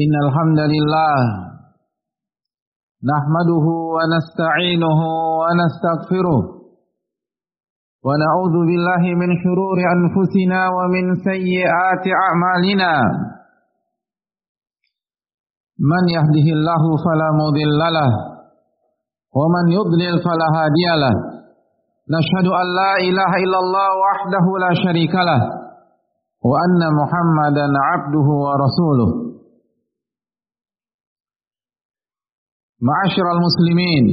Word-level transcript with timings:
إن 0.00 0.14
الحمد 0.26 0.60
لله 0.72 1.14
نحمده 3.12 3.66
ونستعينه 3.94 5.00
ونستغفره 5.40 6.40
ونعوذ 8.06 8.54
بالله 8.68 9.02
من 9.22 9.30
شرور 9.44 9.78
أنفسنا 9.96 10.60
ومن 10.76 11.04
سيئات 11.28 12.04
أعمالنا. 12.24 12.92
من 15.92 16.02
يهده 16.16 16.46
الله 16.56 16.82
فلا 17.04 17.28
مضل 17.42 17.78
له 17.98 18.10
ومن 19.40 19.64
يضلل 19.78 20.14
فلا 20.24 20.48
هادي 20.56 20.88
له. 21.04 21.14
نشهد 22.16 22.46
أن 22.60 22.66
لا 22.80 22.92
إله 23.08 23.30
إلا 23.44 23.58
الله 23.64 23.88
وحده 24.04 24.44
لا 24.64 24.72
شريك 24.84 25.14
له 25.14 25.40
وأن 26.50 26.80
محمدا 27.00 27.66
عبده 27.88 28.28
ورسوله. 28.46 29.31
Ma'asyiral 32.82 33.38
muslimin. 33.38 34.04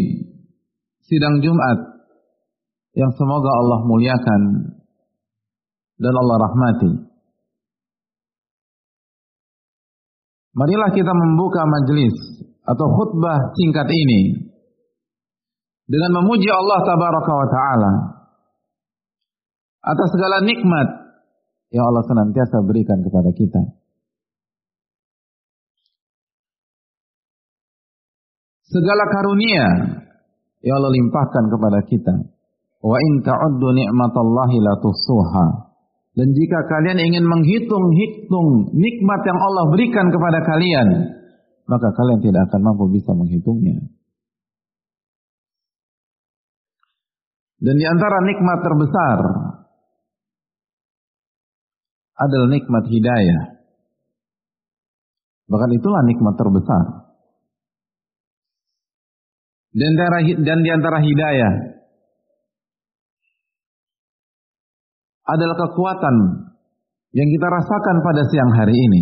Sidang 1.10 1.42
Jumat 1.42 2.06
Yang 2.94 3.18
semoga 3.18 3.50
Allah 3.50 3.80
muliakan 3.82 4.42
Dan 5.98 6.14
Allah 6.14 6.38
rahmati. 6.38 6.92
Marilah 10.54 10.94
kita 10.94 11.10
membuka 11.10 11.66
majelis 11.66 12.14
Atau 12.62 12.86
khutbah 12.94 13.58
singkat 13.58 13.90
ini 13.90 14.54
Dengan 15.90 16.22
memuji 16.22 16.54
Allah 16.54 16.86
tabaraka 16.86 17.32
wa 17.34 17.48
ta'ala 17.50 17.94
Atas 19.82 20.14
segala 20.14 20.46
nikmat 20.46 20.88
Yang 21.74 21.86
Allah 21.90 22.04
senantiasa 22.06 22.62
berikan 22.70 23.02
kepada 23.02 23.34
kita 23.34 23.79
segala 28.70 29.04
karunia 29.10 29.66
yang 30.62 30.76
Allah 30.78 30.94
limpahkan 30.94 31.44
kepada 31.50 31.80
kita. 31.90 32.16
Wa 32.80 32.96
in 32.96 33.14
ta'uddu 33.26 33.76
ni'matallahi 33.76 34.58
la 34.64 34.74
tusuha. 34.80 35.48
Dan 36.16 36.32
jika 36.36 36.60
kalian 36.68 37.00
ingin 37.00 37.26
menghitung-hitung 37.28 38.76
nikmat 38.76 39.22
yang 39.24 39.40
Allah 39.40 39.66
berikan 39.72 40.08
kepada 40.12 40.40
kalian, 40.44 40.88
maka 41.70 41.88
kalian 41.96 42.20
tidak 42.24 42.42
akan 42.50 42.62
mampu 42.66 42.92
bisa 42.92 43.12
menghitungnya. 43.14 43.78
Dan 47.60 47.76
di 47.76 47.86
antara 47.88 48.24
nikmat 48.24 48.60
terbesar 48.64 49.20
adalah 52.20 52.48
nikmat 52.52 52.84
hidayah. 52.88 53.44
Bahkan 55.52 55.72
itulah 55.76 56.04
nikmat 56.08 56.36
terbesar 56.40 57.09
dan, 59.70 59.92
dan 60.42 60.58
di 60.66 60.70
antara 60.74 60.98
hidayah 60.98 61.54
adalah 65.30 65.56
kekuatan 65.62 66.16
yang 67.14 67.30
kita 67.30 67.48
rasakan 67.54 67.96
pada 68.02 68.22
siang 68.26 68.52
hari 68.58 68.74
ini. 68.74 69.02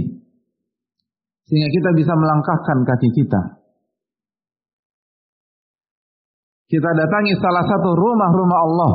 Sehingga 1.47 1.69
kita 1.71 1.89
bisa 1.95 2.11
melangkahkan 2.11 2.77
kaki 2.83 3.09
kita. 3.15 3.41
Kita 6.67 6.89
datangi 6.91 7.33
salah 7.39 7.63
satu 7.63 7.89
rumah-rumah 7.95 8.59
Allah. 8.59 8.93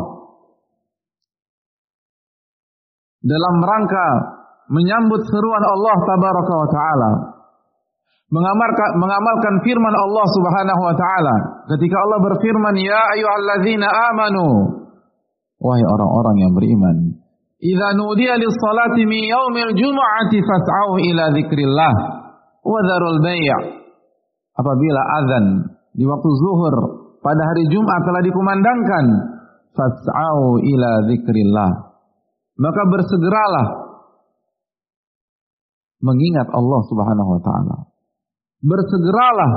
Dalam 3.24 3.56
rangka 3.64 4.06
menyambut 4.68 5.24
seruan 5.24 5.64
Allah 5.64 5.96
tabaraka 6.04 6.52
wa 6.52 6.68
ta'ala 6.68 7.31
mengamalkan, 8.32 8.90
mengamalkan 8.96 9.54
firman 9.60 9.94
Allah 9.94 10.26
Subhanahu 10.32 10.80
wa 10.80 10.94
taala. 10.96 11.36
Ketika 11.76 11.96
Allah 12.08 12.18
berfirman 12.32 12.74
ya 12.80 13.00
ayyuhalladzina 13.14 13.86
amanu. 14.10 14.46
Wahai 15.60 15.84
orang-orang 15.84 16.36
yang 16.42 16.52
beriman 16.56 17.22
idza 17.62 17.88
nudiya 17.94 18.34
lis-salati 18.42 19.06
min 19.06 19.22
yaumil 19.30 19.70
jumu'ati 19.78 20.38
fas'au 20.42 20.98
ila 20.98 21.30
dzikrillah 21.30 21.94
wa 22.66 22.78
dzarul 22.82 23.22
bai' 23.22 23.54
apabila 24.58 25.00
azan 25.22 25.46
di 25.94 26.02
waktu 26.02 26.28
zuhur 26.42 26.74
pada 27.22 27.42
hari 27.46 27.70
Jumat 27.70 28.00
telah 28.02 28.22
dikumandangkan 28.26 29.04
fas'au 29.78 30.58
ila 30.58 30.90
dzikrillah 31.06 31.70
maka 32.58 32.82
bersegeralah 32.90 33.66
mengingat 36.02 36.50
Allah 36.50 36.80
Subhanahu 36.90 37.30
wa 37.38 37.40
taala 37.46 37.76
bersegeralah 38.62 39.52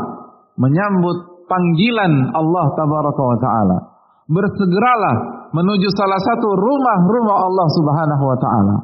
menyambut 0.58 1.46
panggilan 1.46 2.34
Allah 2.34 2.66
tabaraka 2.74 3.22
wa 3.22 3.38
taala. 3.38 3.78
Bersegeralah 4.26 5.16
menuju 5.54 5.88
salah 5.94 6.18
satu 6.18 6.58
rumah-rumah 6.58 7.38
Allah 7.46 7.68
Subhanahu 7.78 8.24
wa 8.26 8.38
taala. 8.42 8.76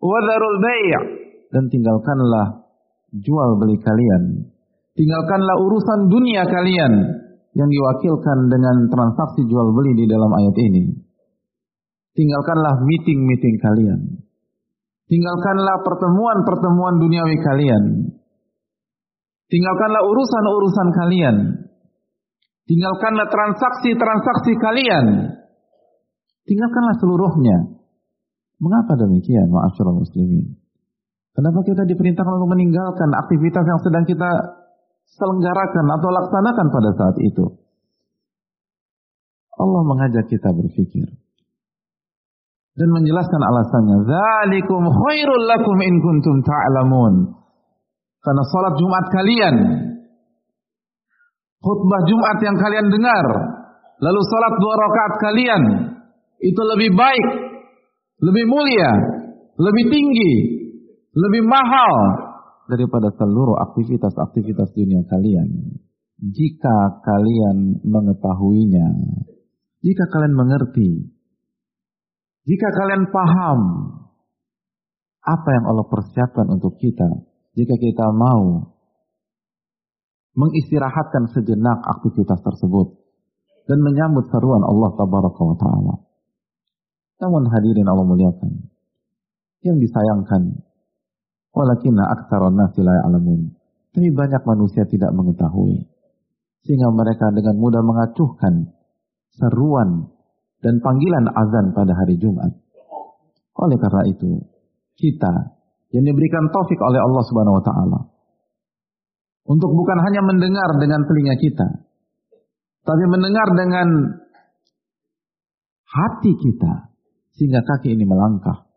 Wadharul 0.00 0.58
bai' 0.64 0.92
dan 1.52 1.68
tinggalkanlah 1.68 2.64
jual 3.12 3.60
beli 3.60 3.76
kalian. 3.80 4.48
Tinggalkanlah 4.96 5.56
urusan 5.62 6.10
dunia 6.10 6.42
kalian 6.48 6.92
yang 7.54 7.68
diwakilkan 7.68 8.38
dengan 8.50 8.76
transaksi 8.90 9.46
jual 9.46 9.74
beli 9.76 9.94
di 9.94 10.04
dalam 10.10 10.30
ayat 10.32 10.56
ini. 10.58 10.84
Tinggalkanlah 12.18 12.82
meeting-meeting 12.82 13.56
kalian. 13.62 14.00
Tinggalkanlah 15.06 15.86
pertemuan-pertemuan 15.86 16.98
duniawi 16.98 17.36
kalian 17.40 17.84
Tinggalkanlah 19.48 20.02
urusan-urusan 20.04 20.88
kalian. 20.92 21.36
Tinggalkanlah 22.68 23.28
transaksi-transaksi 23.32 24.52
kalian. 24.60 25.06
Tinggalkanlah 26.44 26.96
seluruhnya. 27.00 27.80
Mengapa 28.60 28.92
demikian, 29.00 29.48
ma'asyiral 29.48 29.96
muslimin? 29.96 30.60
Kenapa 31.32 31.62
kita 31.64 31.86
diperintahkan 31.86 32.34
untuk 32.42 32.50
meninggalkan 32.52 33.08
aktivitas 33.14 33.64
yang 33.64 33.80
sedang 33.80 34.04
kita 34.04 34.30
selenggarakan 35.16 35.86
atau 35.96 36.08
laksanakan 36.12 36.66
pada 36.68 36.90
saat 36.98 37.16
itu? 37.22 37.46
Allah 39.58 39.82
mengajak 39.86 40.26
kita 40.28 40.50
berpikir 40.50 41.08
dan 42.78 42.88
menjelaskan 42.94 43.42
alasannya. 43.42 44.06
Zalikum 44.06 44.86
khairul 44.86 45.44
lakum 45.50 45.76
in 45.82 45.94
kuntum 45.98 46.36
ta'lamun. 46.46 47.14
Karena 48.18 48.42
sholat 48.50 48.74
Jumat 48.74 49.04
kalian, 49.14 49.56
khutbah 51.62 52.02
Jumat 52.10 52.38
yang 52.42 52.56
kalian 52.58 52.86
dengar, 52.90 53.26
lalu 54.02 54.20
sholat 54.26 54.54
dua 54.58 54.74
rakaat 54.74 55.14
kalian, 55.22 55.62
itu 56.42 56.62
lebih 56.74 56.90
baik, 56.98 57.28
lebih 58.22 58.44
mulia, 58.50 58.90
lebih 59.58 59.84
tinggi, 59.90 60.32
lebih 61.14 61.42
mahal 61.46 61.94
daripada 62.66 63.14
seluruh 63.14 63.58
aktivitas-aktivitas 63.70 64.74
dunia 64.74 65.02
kalian. 65.06 65.78
Jika 66.18 66.98
kalian 67.06 67.86
mengetahuinya, 67.86 68.88
jika 69.78 70.04
kalian 70.10 70.34
mengerti, 70.34 71.14
jika 72.42 72.68
kalian 72.74 73.06
paham 73.14 73.60
apa 75.22 75.48
yang 75.52 75.64
Allah 75.70 75.86
persiapkan 75.86 76.46
untuk 76.50 76.74
kita 76.80 77.27
jika 77.58 77.74
kita 77.74 78.14
mau 78.14 78.70
mengistirahatkan 80.38 81.34
sejenak 81.34 81.82
aktivitas 81.98 82.38
tersebut 82.38 82.94
dan 83.66 83.82
menyambut 83.82 84.30
seruan 84.30 84.62
Allah 84.62 84.94
tabaraka 84.94 85.42
wa 85.42 85.56
taala. 85.58 85.94
Namun 87.18 87.50
hadirin 87.50 87.90
Allah 87.90 88.06
muliakan. 88.06 88.70
Yang 89.66 89.90
disayangkan 89.90 90.62
walakinna 91.50 92.06
aktsaron 92.14 92.54
nasi 92.54 92.78
la 92.86 92.94
ya'lamun. 93.02 93.58
Tapi 93.90 94.14
banyak 94.14 94.46
manusia 94.46 94.86
tidak 94.86 95.10
mengetahui 95.10 95.82
sehingga 96.62 96.94
mereka 96.94 97.34
dengan 97.34 97.58
mudah 97.58 97.82
mengacuhkan 97.82 98.70
seruan 99.34 100.14
dan 100.62 100.78
panggilan 100.78 101.26
azan 101.34 101.74
pada 101.74 101.96
hari 101.98 102.14
Jumat. 102.22 102.54
Oleh 103.58 103.78
karena 103.82 104.06
itu, 104.06 104.46
kita 104.94 105.57
yang 105.92 106.04
diberikan 106.04 106.52
taufik 106.52 106.80
oleh 106.80 107.00
Allah 107.00 107.22
Subhanahu 107.24 107.58
wa 107.58 107.64
taala. 107.64 108.00
Untuk 109.48 109.72
bukan 109.72 109.98
hanya 110.04 110.20
mendengar 110.28 110.76
dengan 110.76 111.08
telinga 111.08 111.36
kita, 111.40 111.68
tapi 112.84 113.04
mendengar 113.08 113.48
dengan 113.56 113.88
hati 115.88 116.32
kita 116.36 116.92
sehingga 117.32 117.64
kaki 117.64 117.96
ini 117.96 118.04
melangkah. 118.04 118.68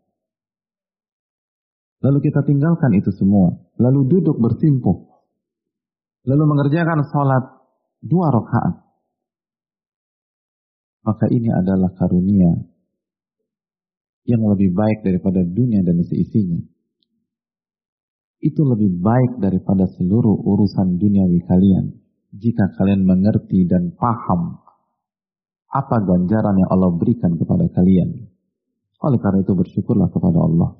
Lalu 2.01 2.17
kita 2.23 2.41
tinggalkan 2.47 2.95
itu 2.97 3.11
semua, 3.13 3.59
lalu 3.77 4.07
duduk 4.07 4.39
bersimpuh. 4.39 5.11
Lalu 6.21 6.43
mengerjakan 6.47 7.01
salat 7.09 7.43
dua 8.01 8.31
rakaat. 8.31 8.75
Maka 11.01 11.25
ini 11.33 11.49
adalah 11.49 11.89
karunia 11.97 12.61
yang 14.29 14.41
lebih 14.45 14.69
baik 14.69 15.01
daripada 15.01 15.41
dunia 15.41 15.81
dan 15.81 15.97
seisinya. 16.05 16.61
Itu 18.41 18.61
lebih 18.65 18.97
baik 18.97 19.37
daripada 19.37 19.85
seluruh 19.97 20.33
urusan 20.33 20.97
duniawi 20.97 21.45
kalian. 21.45 21.93
Jika 22.33 22.73
kalian 22.79 23.05
mengerti 23.05 23.69
dan 23.69 23.93
paham 23.93 24.61
apa 25.71 25.95
ganjaran 26.03 26.55
yang 26.59 26.69
Allah 26.73 26.91
berikan 26.99 27.39
kepada 27.39 27.63
kalian. 27.71 28.27
Oleh 29.01 29.19
karena 29.23 29.39
itu 29.41 29.55
bersyukurlah 29.55 30.11
kepada 30.11 30.39
Allah. 30.43 30.75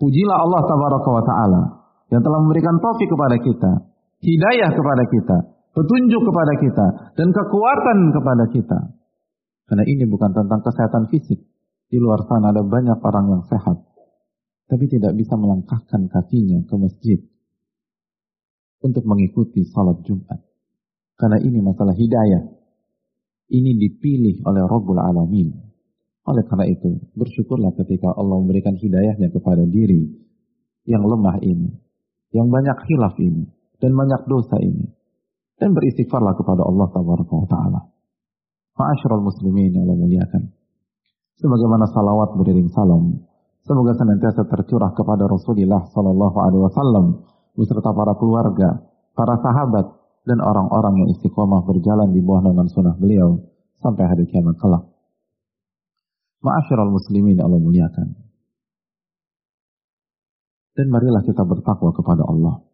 Pujilah 0.00 0.38
Allah 0.40 0.60
tabaraka 0.64 1.08
wa 1.12 1.22
ta'ala 1.22 1.62
yang 2.08 2.24
telah 2.24 2.40
memberikan 2.40 2.80
taufik 2.80 3.06
kepada 3.06 3.36
kita, 3.36 3.72
hidayah 4.24 4.70
kepada 4.72 5.04
kita, 5.12 5.36
petunjuk 5.76 6.22
kepada 6.24 6.52
kita, 6.56 6.86
dan 7.20 7.28
kekuatan 7.30 7.98
kepada 8.16 8.44
kita. 8.50 8.78
Karena 9.68 9.84
ini 9.86 10.08
bukan 10.08 10.34
tentang 10.34 10.64
kesehatan 10.64 11.12
fisik. 11.12 11.46
Di 11.90 11.98
luar 12.00 12.24
sana 12.26 12.50
ada 12.50 12.64
banyak 12.64 12.98
orang 13.02 13.26
yang 13.28 13.42
sehat, 13.46 13.76
tapi 14.70 14.86
tidak 14.86 15.18
bisa 15.18 15.34
melangkahkan 15.34 16.06
kakinya 16.06 16.62
ke 16.62 16.74
masjid 16.78 17.18
untuk 18.86 19.02
mengikuti 19.02 19.66
salat 19.66 19.98
Jumat. 20.06 20.38
Karena 21.18 21.42
ini 21.42 21.58
masalah 21.58 21.92
hidayah. 21.92 22.46
Ini 23.50 23.70
dipilih 23.76 24.46
oleh 24.46 24.62
Rabbul 24.62 25.02
Alamin. 25.02 25.50
Oleh 26.22 26.46
karena 26.46 26.70
itu, 26.70 27.02
bersyukurlah 27.18 27.74
ketika 27.82 28.14
Allah 28.14 28.38
memberikan 28.38 28.78
hidayahnya 28.78 29.34
kepada 29.34 29.66
diri 29.66 30.06
yang 30.86 31.02
lemah 31.02 31.42
ini, 31.42 31.74
yang 32.30 32.46
banyak 32.46 32.78
khilaf 32.86 33.18
ini, 33.18 33.50
dan 33.82 33.90
banyak 33.90 34.22
dosa 34.30 34.54
ini. 34.62 34.86
Dan 35.58 35.74
beristighfarlah 35.74 36.38
kepada 36.38 36.62
Allah 36.62 36.88
Taala. 36.94 37.80
Ma'asyiral 38.78 39.20
muslimin 39.20 39.76
yang 39.76 39.84
Allah 39.84 39.98
muliakan. 39.98 40.42
Sebagaimana 41.36 41.84
salawat 41.90 42.38
beriring 42.38 42.70
salam 42.72 43.29
Semoga 43.64 43.92
senantiasa 43.96 44.48
tercurah 44.48 44.92
kepada 44.96 45.28
Rasulullah 45.28 45.84
Sallallahu 45.92 46.36
Alaihi 46.40 46.62
Wasallam 46.64 47.04
beserta 47.54 47.92
para 47.92 48.16
keluarga, 48.16 48.88
para 49.12 49.36
sahabat, 49.36 50.00
dan 50.24 50.38
orang-orang 50.40 51.04
yang 51.04 51.08
istiqomah 51.16 51.64
berjalan 51.64 52.12
di 52.12 52.20
bawah 52.20 52.44
naungan 52.44 52.68
sunnah 52.72 52.96
beliau 52.96 53.40
sampai 53.80 54.04
hari 54.04 54.24
kiamat 54.28 54.56
kelak. 54.60 54.84
Ma'asyiral 56.40 56.92
muslimin 56.92 57.36
Allah 57.40 57.60
muliakan. 57.60 58.08
Dan 60.76 60.86
marilah 60.88 61.20
kita 61.24 61.44
bertakwa 61.44 61.92
kepada 61.92 62.24
Allah. 62.24 62.64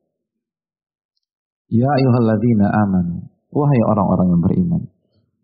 Ya 1.66 1.90
ayuhalladzina 1.90 2.66
amanu. 2.70 3.26
Wahai 3.50 3.80
orang-orang 3.90 4.26
yang 4.30 4.42
beriman. 4.42 4.82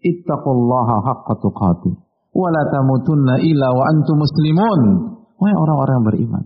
Ittaqullaha 0.03 0.97
haqqa 1.03 1.35
tuqatih. 1.43 1.95
Wa 2.31 2.49
la 2.55 2.63
tamutunna 2.71 3.43
illa 3.43 3.69
wa 3.75 3.83
antum 3.91 4.23
muslimun. 4.23 4.81
Wahai 5.43 5.59
orang-orang 5.59 5.95
yang 5.99 6.07
beriman, 6.07 6.45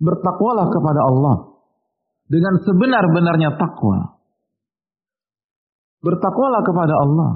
bertakwalah 0.00 0.72
kepada 0.72 1.00
Allah 1.04 1.36
dengan 2.32 2.54
sebenar-benarnya 2.64 3.60
takwa. 3.60 4.16
Bertakwalah 6.00 6.64
kepada 6.64 6.94
Allah 6.96 7.30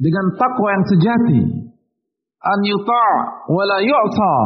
dengan 0.00 0.32
takwa 0.40 0.68
yang 0.72 0.84
sejati. 0.88 1.40
An 2.40 2.58
yuta' 2.64 3.44
yu'ta. 3.84 4.36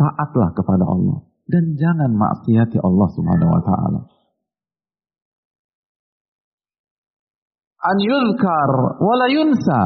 Taatlah 0.00 0.48
kepada 0.56 0.84
Allah 0.88 1.28
dan 1.44 1.78
jangan 1.78 2.10
maksiati 2.16 2.80
Allah 2.80 3.08
Subhanahu 3.12 3.50
wa 3.52 3.62
taala. 3.62 4.00
An 7.86 7.96
yuzkar 8.00 8.70
wa 8.96 9.26
yunsa. 9.28 9.80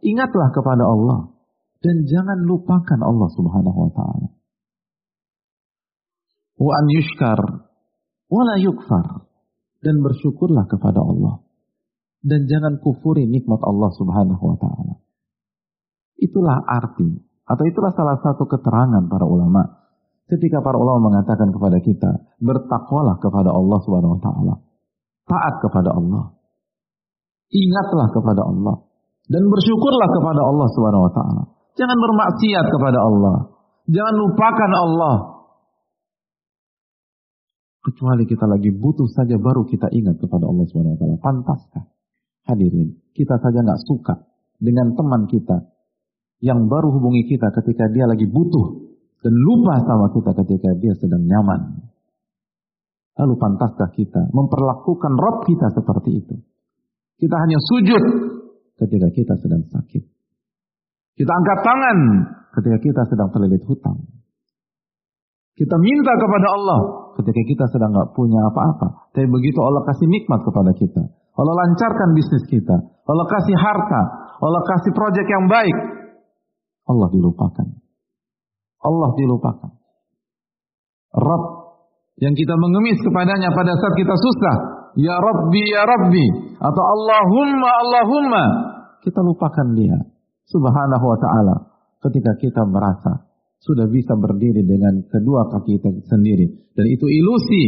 Ingatlah 0.00 0.48
kepada 0.52 0.84
Allah 0.84 1.39
dan 1.80 1.96
jangan 2.04 2.44
lupakan 2.44 3.00
Allah 3.00 3.28
Subhanahu 3.32 3.78
wa 3.88 3.90
taala. 3.96 4.28
Wa 6.60 6.72
an 6.76 6.86
yushkar 6.92 7.40
wa 8.28 8.42
la 8.44 8.56
yukfar. 8.60 9.24
Dan 9.80 10.04
bersyukurlah 10.04 10.68
kepada 10.68 11.00
Allah. 11.00 11.40
Dan 12.20 12.44
jangan 12.44 12.84
kufuri 12.84 13.24
nikmat 13.24 13.64
Allah 13.64 13.88
Subhanahu 13.96 14.44
wa 14.44 14.56
taala. 14.60 14.94
Itulah 16.20 16.60
arti 16.68 17.16
atau 17.48 17.64
itulah 17.64 17.96
salah 17.96 18.20
satu 18.20 18.44
keterangan 18.44 19.08
para 19.08 19.24
ulama 19.24 19.64
ketika 20.28 20.60
para 20.60 20.76
ulama 20.76 21.10
mengatakan 21.10 21.48
kepada 21.48 21.80
kita 21.80 22.10
bertakwalah 22.44 23.16
kepada 23.24 23.56
Allah 23.56 23.78
Subhanahu 23.80 24.20
wa 24.20 24.22
taala. 24.22 24.54
Taat 25.24 25.54
kepada 25.64 25.96
Allah. 25.96 26.36
Ingatlah 27.50 28.08
kepada 28.12 28.42
Allah 28.44 28.76
dan 29.32 29.42
bersyukurlah 29.48 30.08
kepada 30.12 30.40
Allah 30.44 30.68
Subhanahu 30.76 31.06
wa 31.08 31.12
taala. 31.16 31.42
Jangan 31.80 31.96
bermaksiat 31.96 32.66
kepada 32.68 32.98
Allah. 33.00 33.36
Jangan 33.88 34.14
lupakan 34.20 34.72
Allah. 34.76 35.16
Kecuali 37.80 38.28
kita 38.28 38.44
lagi 38.44 38.68
butuh 38.68 39.08
saja 39.08 39.40
baru 39.40 39.64
kita 39.64 39.88
ingat 39.88 40.20
kepada 40.20 40.44
Allah 40.44 40.68
Subhanahu 40.68 40.92
wa 40.92 41.00
taala. 41.00 41.16
Pantaskah? 41.16 41.84
Hadirin, 42.52 43.00
kita 43.16 43.40
saja 43.40 43.64
nggak 43.64 43.80
suka 43.88 44.28
dengan 44.60 44.92
teman 44.92 45.24
kita 45.32 45.72
yang 46.44 46.68
baru 46.68 46.92
hubungi 47.00 47.24
kita 47.24 47.48
ketika 47.56 47.88
dia 47.88 48.04
lagi 48.04 48.28
butuh 48.28 48.92
dan 49.24 49.32
lupa 49.32 49.80
sama 49.80 50.12
kita 50.12 50.36
ketika 50.44 50.70
dia 50.76 50.92
sedang 51.00 51.24
nyaman. 51.24 51.88
Lalu 53.16 53.34
pantaskah 53.40 53.88
kita 53.96 54.28
memperlakukan 54.36 55.12
Rob 55.16 55.48
kita 55.48 55.72
seperti 55.72 56.10
itu? 56.20 56.36
Kita 57.16 57.36
hanya 57.40 57.56
sujud 57.60 58.02
ketika 58.76 59.08
kita 59.12 59.34
sedang 59.40 59.64
sakit. 59.68 60.19
Kita 61.20 61.32
angkat 61.36 61.58
tangan 61.60 61.98
ketika 62.56 62.78
kita 62.80 63.02
sedang 63.12 63.28
terlilit 63.28 63.60
hutang. 63.68 64.08
Kita 65.52 65.76
minta 65.76 66.16
kepada 66.16 66.48
Allah 66.48 66.80
ketika 67.20 67.42
kita 67.44 67.64
sedang 67.76 67.92
nggak 67.92 68.16
punya 68.16 68.40
apa-apa. 68.48 69.12
Tapi 69.12 69.28
begitu 69.28 69.60
Allah 69.60 69.84
kasih 69.84 70.08
nikmat 70.08 70.40
kepada 70.48 70.72
kita. 70.72 71.12
Allah 71.12 71.54
lancarkan 71.60 72.16
bisnis 72.16 72.48
kita. 72.48 72.72
Allah 73.04 73.26
kasih 73.28 73.52
harta. 73.52 74.02
Allah 74.40 74.64
kasih 74.64 74.96
proyek 74.96 75.26
yang 75.28 75.44
baik. 75.52 75.76
Allah 76.88 77.12
dilupakan. 77.12 77.68
Allah 78.80 79.10
dilupakan. 79.12 79.72
Rabb 81.20 81.44
yang 82.16 82.32
kita 82.32 82.56
mengemis 82.56 82.96
kepadanya 83.04 83.52
pada 83.52 83.76
saat 83.76 83.92
kita 83.92 84.16
susah. 84.16 84.56
Ya 84.96 85.20
Rabbi, 85.20 85.68
Ya 85.68 85.84
Rabbi. 85.84 86.56
Atau 86.56 86.84
Allahumma, 86.96 87.68
Allahumma. 87.84 88.44
Kita 89.04 89.20
lupakan 89.20 89.76
dia 89.76 90.00
subhanahu 90.50 91.04
wa 91.06 91.18
ta'ala 91.18 91.56
ketika 92.02 92.34
kita 92.36 92.62
merasa 92.66 93.30
sudah 93.60 93.86
bisa 93.86 94.16
berdiri 94.16 94.64
dengan 94.64 95.04
kedua 95.04 95.46
kaki 95.52 95.78
kita 95.78 95.90
sendiri. 96.08 96.72
Dan 96.72 96.88
itu 96.88 97.06
ilusi. 97.06 97.64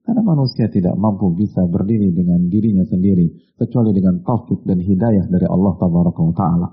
Karena 0.00 0.22
manusia 0.22 0.70
tidak 0.70 0.94
mampu 0.96 1.34
bisa 1.34 1.66
berdiri 1.66 2.14
dengan 2.14 2.46
dirinya 2.48 2.86
sendiri. 2.88 3.52
Kecuali 3.58 3.92
dengan 3.92 4.24
taufik 4.24 4.64
dan 4.64 4.80
hidayah 4.80 5.28
dari 5.28 5.44
Allah 5.44 5.74
Ta'ala. 5.76 6.68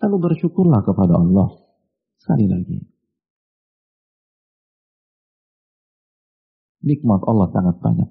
Lalu 0.00 0.16
bersyukurlah 0.16 0.80
kepada 0.80 1.20
Allah. 1.20 1.48
Sekali 2.16 2.46
lagi. 2.48 2.78
Nikmat 6.80 7.20
Allah 7.28 7.48
sangat 7.52 7.76
banyak. 7.84 8.10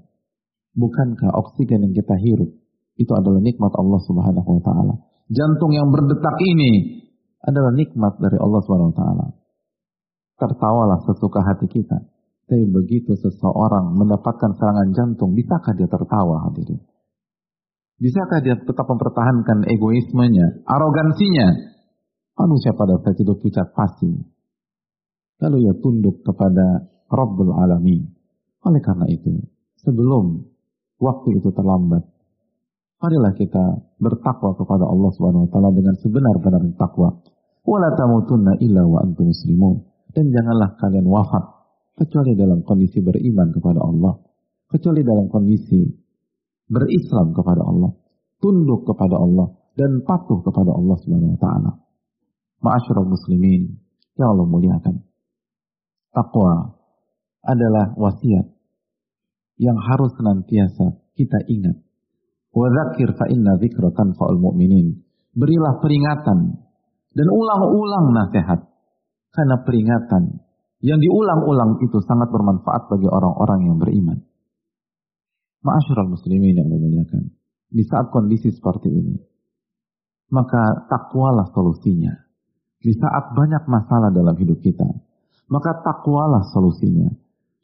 Bukankah 0.78 1.34
oksigen 1.34 1.90
yang 1.90 1.94
kita 1.98 2.14
hirup 2.22 2.54
itu 2.94 3.12
adalah 3.18 3.42
nikmat 3.42 3.74
Allah 3.74 3.98
Subhanahu 4.06 4.50
wa 4.60 4.62
taala? 4.62 4.96
Jantung 5.30 5.72
yang 5.72 5.94
berdetak 5.94 6.36
ini 6.42 7.06
adalah 7.46 7.72
nikmat 7.72 8.20
dari 8.20 8.38
Allah 8.42 8.60
SWT. 8.66 9.04
Tertawalah 10.40 11.00
sesuka 11.08 11.40
hati 11.46 11.68
kita. 11.72 12.00
Tapi 12.50 12.66
begitu 12.66 13.14
seseorang 13.14 13.94
mendapatkan 13.94 14.58
serangan 14.58 14.90
jantung, 14.98 15.38
bisakah 15.38 15.78
dia 15.78 15.86
tertawa 15.86 16.50
hadirin? 16.50 16.82
Bisakah 18.00 18.40
dia 18.42 18.58
tetap 18.58 18.90
mempertahankan 18.90 19.70
egoismenya, 19.70 20.66
arogansinya? 20.66 21.48
Manusia 22.40 22.72
pada 22.74 22.98
saat 23.04 23.20
itu 23.20 23.36
pucat 23.38 23.70
pasti. 23.76 24.10
Lalu 25.44 25.58
ia 25.68 25.76
tunduk 25.78 26.24
kepada 26.24 26.90
Rabbul 27.12 27.54
Alamin. 27.54 28.08
Oleh 28.64 28.82
karena 28.82 29.06
itu, 29.12 29.46
sebelum 29.84 30.48
waktu 30.98 31.30
itu 31.38 31.52
terlambat, 31.52 32.08
Marilah 33.00 33.32
kita 33.32 33.64
bertakwa 33.96 34.60
kepada 34.60 34.84
Allah 34.84 35.10
Subhanahu 35.16 35.48
wa 35.48 35.50
taala 35.56 35.72
dengan 35.72 35.96
sebenar-benar 36.04 36.68
takwa. 36.76 37.16
Wala 37.64 37.96
tamutunna 37.96 38.60
illa 38.60 38.84
wa 38.84 39.00
antum 39.00 39.32
muslimun. 39.32 39.88
Dan 40.12 40.28
janganlah 40.36 40.76
kalian 40.76 41.08
wafat 41.08 41.44
kecuali 41.96 42.36
dalam 42.36 42.60
kondisi 42.68 43.00
beriman 43.00 43.56
kepada 43.56 43.80
Allah, 43.80 44.20
kecuali 44.68 45.06
dalam 45.06 45.32
kondisi 45.32 45.80
berislam 46.68 47.32
kepada 47.32 47.64
Allah, 47.64 47.92
tunduk 48.44 48.84
kepada 48.84 49.16
Allah 49.16 49.48
dan 49.80 50.04
patuh 50.04 50.44
kepada 50.44 50.76
Allah 50.76 50.98
Subhanahu 51.00 51.36
wa 51.36 51.40
taala. 51.40 51.72
Ma'asyiral 52.60 53.08
muslimin, 53.08 53.80
ya 54.20 54.28
Allah 54.28 54.44
muliakan. 54.44 54.96
Takwa 56.12 56.76
adalah 57.48 57.96
wasiat 57.96 58.44
yang 59.56 59.80
harus 59.80 60.12
senantiasa 60.20 61.00
kita 61.16 61.48
ingat 61.48 61.80
Wadzakir 62.50 63.14
fa 63.14 63.30
inna 63.30 63.58
dzikra 63.62 63.94
tanfa'ul 63.94 64.42
mu'minin. 64.42 64.98
Berilah 65.38 65.78
peringatan 65.78 66.40
dan 67.14 67.28
ulang-ulang 67.30 68.14
nasihat. 68.14 68.66
Karena 69.30 69.62
peringatan 69.62 70.42
yang 70.82 70.98
diulang-ulang 70.98 71.78
itu 71.86 72.02
sangat 72.02 72.34
bermanfaat 72.34 72.90
bagi 72.90 73.06
orang-orang 73.06 73.60
yang 73.70 73.78
beriman. 73.78 74.18
Ma'asyiral 75.60 76.10
muslimin 76.10 76.56
yang 76.56 76.72
memuliakan. 76.72 77.36
Di 77.70 77.86
saat 77.86 78.10
kondisi 78.10 78.50
seperti 78.50 78.90
ini, 78.90 79.16
maka 80.34 80.90
takwalah 80.90 81.52
solusinya. 81.54 82.16
Di 82.80 82.96
saat 82.96 83.36
banyak 83.36 83.68
masalah 83.70 84.10
dalam 84.10 84.34
hidup 84.40 84.58
kita, 84.64 84.88
maka 85.52 85.84
takwalah 85.84 86.48
solusinya. 86.56 87.12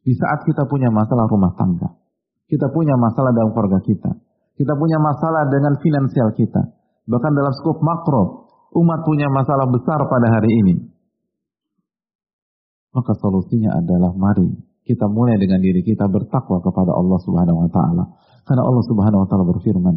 Di 0.05 0.13
saat 0.13 0.45
kita 0.45 0.69
punya 0.69 0.93
masalah 0.93 1.25
rumah 1.25 1.55
tangga, 1.57 1.97
kita 2.45 2.69
punya 2.69 2.93
masalah 2.99 3.33
dalam 3.33 3.55
keluarga 3.55 3.81
kita, 3.81 4.11
kita 4.55 4.73
punya 4.75 4.97
masalah 5.03 5.51
dengan 5.51 5.75
finansial 5.79 6.31
kita, 6.35 6.61
bahkan 7.07 7.31
dalam 7.35 7.51
skop 7.59 7.83
makro, 7.83 8.47
umat 8.75 9.03
punya 9.03 9.27
masalah 9.31 9.67
besar 9.67 9.99
pada 10.07 10.27
hari 10.31 10.51
ini. 10.63 10.75
Maka 12.95 13.11
solusinya 13.19 13.75
adalah 13.75 14.15
mari 14.15 14.55
kita 14.85 15.09
mulai 15.09 15.35
dengan 15.41 15.59
diri 15.59 15.81
kita 15.81 16.05
bertakwa 16.05 16.61
kepada 16.61 16.93
Allah 16.93 17.19
Subhanahu 17.25 17.57
wa 17.65 17.69
taala. 17.73 18.03
Karena 18.45 18.63
Allah 18.63 18.85
Subhanahu 18.85 19.21
wa 19.25 19.27
taala 19.27 19.45
berfirman, 19.49 19.95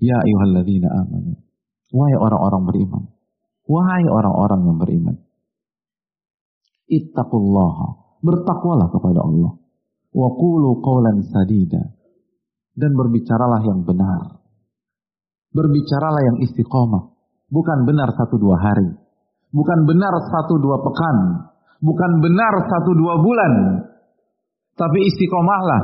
Ya 0.00 0.16
ayyuhalladzina 0.16 0.88
amanu. 0.88 1.36
Wahai 1.92 2.16
orang-orang 2.16 2.62
beriman. 2.68 3.02
Wahai 3.68 4.04
orang-orang 4.08 4.60
yang 4.64 4.78
beriman. 4.80 5.16
Ittaqullaha. 6.88 8.18
Bertakwalah 8.24 8.88
kepada 8.92 9.20
Allah. 9.24 9.52
Wa 10.12 10.28
qulu 10.36 10.80
qawlan 10.80 11.20
sadida. 11.28 11.99
Dan 12.80 12.96
berbicaralah 12.96 13.60
yang 13.60 13.84
benar. 13.84 14.40
Berbicaralah 15.52 16.22
yang 16.24 16.36
istiqomah. 16.48 17.12
Bukan 17.52 17.84
benar 17.84 18.08
satu 18.16 18.40
dua 18.40 18.56
hari. 18.56 18.88
Bukan 19.52 19.84
benar 19.84 20.14
satu 20.32 20.56
dua 20.56 20.80
pekan. 20.80 21.16
Bukan 21.84 22.10
benar 22.24 22.54
satu 22.64 22.90
dua 22.96 23.20
bulan. 23.20 23.52
Tapi 24.80 24.98
istiqomahlah 25.12 25.82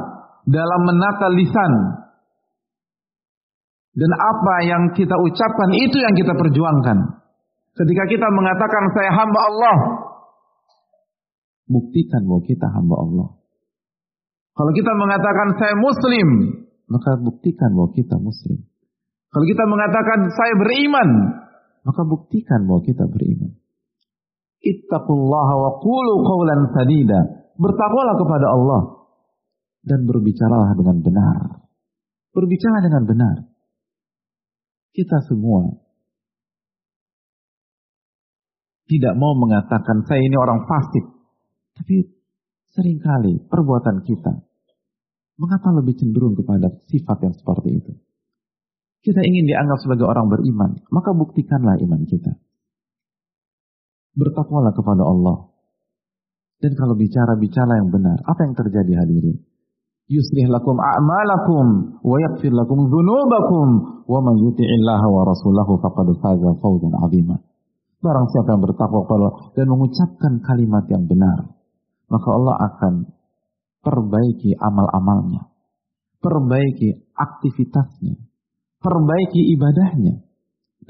dalam 0.49 0.81
menata 0.87 1.27
lisan, 1.35 1.73
dan 3.97 4.13
apa 4.13 4.55
yang 4.69 4.83
kita 4.93 5.17
ucapkan 5.17 5.73
itu 5.73 5.97
yang 5.97 6.13
kita 6.13 6.37
perjuangkan. 6.37 6.99
Ketika 7.73 8.05
kita 8.13 8.29
mengatakan 8.29 8.85
saya 8.93 9.11
hamba 9.17 9.41
Allah, 9.41 9.77
buktikan 11.65 12.29
bahwa 12.29 12.43
kita 12.45 12.67
hamba 12.77 12.97
Allah. 13.01 13.29
Kalau 14.53 14.73
kita 14.77 14.93
mengatakan 15.01 15.49
saya 15.57 15.75
muslim, 15.81 16.29
maka 16.87 17.19
buktikan 17.19 17.75
bahwa 17.75 17.91
kita 17.95 18.17
muslim. 18.23 18.63
Kalau 19.35 19.47
kita 19.47 19.65
mengatakan 19.67 20.31
saya 20.31 20.55
beriman, 20.55 21.09
maka 21.83 22.03
buktikan 22.07 22.65
bahwa 22.71 22.83
kita 22.87 23.05
beriman. 23.11 23.59
Ittaqullaha 24.63 25.55
wa 25.55 25.71
qulu 25.83 26.15
qawlan 26.23 26.61
sadida. 26.73 27.21
Bertakwalah 27.59 28.15
kepada 28.17 28.47
Allah 28.53 28.83
dan 29.83 30.07
berbicaralah 30.07 30.73
dengan 30.79 30.97
benar. 31.03 31.41
Berbicara 32.35 32.79
dengan 32.83 33.03
benar. 33.07 33.37
Kita 34.95 35.21
semua 35.29 35.77
tidak 38.87 39.15
mau 39.19 39.35
mengatakan 39.35 40.07
saya 40.07 40.23
ini 40.23 40.37
orang 40.39 40.65
fasik. 40.65 41.05
Tapi 41.77 42.09
sering 42.73 43.03
kali 43.03 43.43
perbuatan 43.51 44.05
kita 44.07 44.46
mengapa 45.37 45.73
lebih 45.77 45.95
cenderung 45.97 46.37
kepada 46.37 46.73
sifat 46.89 47.19
yang 47.25 47.35
seperti 47.37 47.69
itu. 47.77 47.93
Kita 49.05 49.23
ingin 49.23 49.47
dianggap 49.47 49.79
sebagai 49.81 50.09
orang 50.09 50.27
beriman, 50.27 50.83
maka 50.91 51.15
buktikanlah 51.15 51.79
iman 51.79 52.03
kita. 52.09 52.35
Bertakwalah 54.17 54.75
kepada 54.75 55.05
Allah. 55.07 55.53
Dan 56.57 56.73
kalau 56.73 56.97
bicara-bicara 56.97 57.79
yang 57.79 57.93
benar, 57.93 58.19
apa 58.25 58.41
yang 58.49 58.57
terjadi 58.57 58.93
hadirin? 59.05 59.39
yuslih 60.07 60.47
lakum 60.47 60.79
a'malakum 60.79 61.99
wa 61.99 62.17
yaghfir 62.23 62.55
lakum 62.55 62.87
dzunubakum 62.87 63.69
wa 64.07 64.19
man 64.23 64.39
yuti'illaha 64.39 65.07
wa 65.11 65.23
rasulahu 65.27 65.83
faqad 65.83 66.09
faza 66.23 66.51
fawzan 66.63 66.95
'azima. 66.95 67.37
Barang 67.99 68.31
siapa 68.31 68.55
yang 68.55 68.63
bertakwa 68.63 69.03
kepada 69.03 69.29
dan 69.59 69.67
mengucapkan 69.67 70.33
kalimat 70.47 70.87
yang 70.87 71.11
benar, 71.11 71.51
maka 72.07 72.29
Allah 72.31 72.55
akan 72.71 72.93
perbaiki 73.87 74.59
amal-amalnya, 74.59 75.47
perbaiki 76.19 77.15
aktivitasnya, 77.15 78.19
perbaiki 78.83 79.55
ibadahnya, 79.55 80.27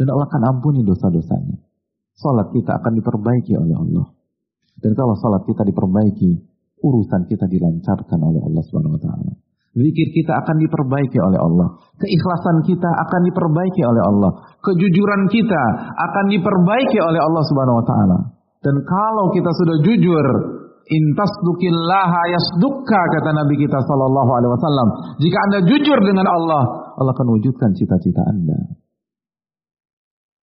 dan 0.00 0.07
Allah 0.09 0.29
akan 0.33 0.43
ampuni 0.57 0.81
dosa-dosanya. 0.81 1.61
Salat 2.17 2.49
kita 2.57 2.81
akan 2.81 2.97
diperbaiki 2.97 3.53
oleh 3.61 3.76
Allah. 3.76 4.07
Dan 4.81 4.97
kalau 4.97 5.12
salat 5.21 5.45
kita 5.45 5.69
diperbaiki, 5.69 6.41
urusan 6.81 7.29
kita 7.29 7.45
dilancarkan 7.45 8.21
oleh 8.25 8.41
Allah 8.41 8.62
Subhanahu 8.65 8.97
wa 8.97 9.03
taala. 9.05 9.33
Zikir 9.76 10.09
kita 10.17 10.33
akan 10.41 10.57
diperbaiki 10.57 11.21
oleh 11.21 11.37
Allah. 11.37 11.69
Keikhlasan 12.00 12.65
kita 12.65 12.88
akan 12.88 13.21
diperbaiki 13.29 13.83
oleh 13.85 14.03
Allah. 14.09 14.31
Kejujuran 14.65 15.29
kita 15.29 15.62
akan 15.93 16.25
diperbaiki 16.33 16.97
oleh 16.97 17.21
Allah 17.21 17.43
Subhanahu 17.45 17.76
wa 17.76 17.85
taala. 17.85 18.19
Dan 18.65 18.73
kalau 18.88 19.26
kita 19.37 19.50
sudah 19.53 19.76
jujur, 19.85 20.26
intasdukillaha 20.87 22.21
yasdukka 22.31 23.00
kata 23.19 23.31
Nabi 23.35 23.55
kita 23.59 23.78
sallallahu 23.83 24.31
alaihi 24.31 24.52
wasallam. 24.55 24.88
Jika 25.19 25.38
Anda 25.50 25.59
jujur 25.66 25.99
dengan 26.07 26.26
Allah, 26.31 26.62
Allah 26.95 27.12
akan 27.12 27.28
wujudkan 27.38 27.75
cita-cita 27.75 28.23
Anda. 28.23 28.78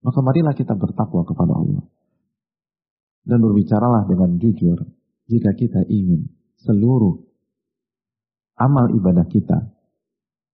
Maka 0.04 0.20
marilah 0.20 0.52
kita 0.52 0.76
bertakwa 0.76 1.24
kepada 1.24 1.52
Allah. 1.56 1.84
Dan 3.24 3.40
berbicaralah 3.40 4.04
dengan 4.04 4.36
jujur 4.36 4.84
jika 5.32 5.56
kita 5.56 5.80
ingin 5.88 6.28
seluruh 6.60 7.24
amal 8.60 8.92
ibadah 8.92 9.24
kita 9.32 9.72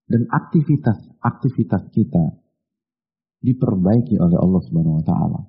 dan 0.06 0.23
aktivitas-aktivitas 0.30 1.82
kita 1.90 2.25
diperbaiki 3.40 4.18
oleh 4.23 4.38
Allah 4.38 4.61
Subhanahu 4.66 5.00
wa 5.00 5.04
taala. 5.04 5.40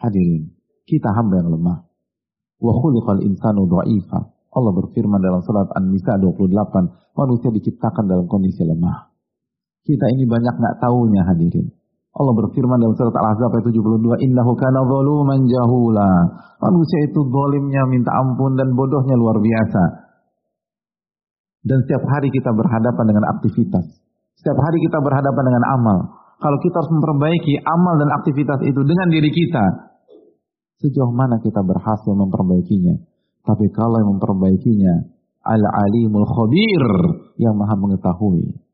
Hadirin, 0.00 0.52
kita 0.86 1.10
hamba 1.16 1.42
yang 1.42 1.50
lemah. 1.56 1.78
Wa 2.60 2.72
khuliqal 2.72 3.20
insanu 3.24 3.68
dha'ifa. 3.68 4.20
Allah 4.56 4.72
berfirman 4.72 5.20
dalam 5.20 5.44
surat 5.44 5.68
An-Nisa 5.76 6.16
28, 6.16 7.12
manusia 7.12 7.50
diciptakan 7.52 8.08
dalam 8.08 8.24
kondisi 8.24 8.64
lemah. 8.64 9.12
Kita 9.84 10.06
ini 10.16 10.24
banyak 10.24 10.54
nggak 10.56 10.76
tahunya 10.80 11.22
hadirin. 11.28 11.68
Allah 12.16 12.32
berfirman 12.32 12.80
dalam 12.80 12.96
surat 12.96 13.12
Al-Ahzab 13.12 13.52
ayat 13.52 13.64
72, 13.68 14.16
"Innahu 14.24 14.56
kana 14.56 14.80
zaluman 14.88 15.44
jahula." 15.44 16.10
Manusia 16.64 16.98
itu 17.04 17.20
zalimnya 17.28 17.84
minta 17.84 18.08
ampun 18.16 18.56
dan 18.56 18.72
bodohnya 18.72 19.12
luar 19.20 19.36
biasa. 19.36 19.82
Dan 21.60 21.84
setiap 21.84 22.08
hari 22.08 22.32
kita 22.32 22.56
berhadapan 22.56 23.04
dengan 23.04 23.24
aktivitas. 23.36 23.84
Setiap 24.40 24.56
hari 24.56 24.78
kita 24.80 24.98
berhadapan 25.04 25.44
dengan 25.44 25.64
amal. 25.76 25.98
Kalau 26.40 26.58
kita 26.64 26.80
harus 26.80 26.92
memperbaiki 26.96 27.54
amal 27.60 27.94
dan 28.00 28.08
aktivitas 28.16 28.60
itu 28.64 28.80
dengan 28.80 29.08
diri 29.12 29.28
kita, 29.28 29.64
sejauh 30.82 31.12
mana 31.12 31.40
kita 31.40 31.60
berhasil 31.64 32.12
memperbaikinya. 32.12 32.96
Tapi 33.46 33.66
kalau 33.70 34.02
yang 34.02 34.18
memperbaikinya, 34.18 34.94
al-alimul 35.46 36.26
khabir 36.26 36.84
yang 37.38 37.54
maha 37.54 37.78
mengetahui 37.78 38.66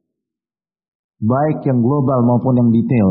baik 1.23 1.63
yang 1.63 1.79
global 1.79 2.19
maupun 2.27 2.59
yang 2.59 2.71
detail. 2.75 3.11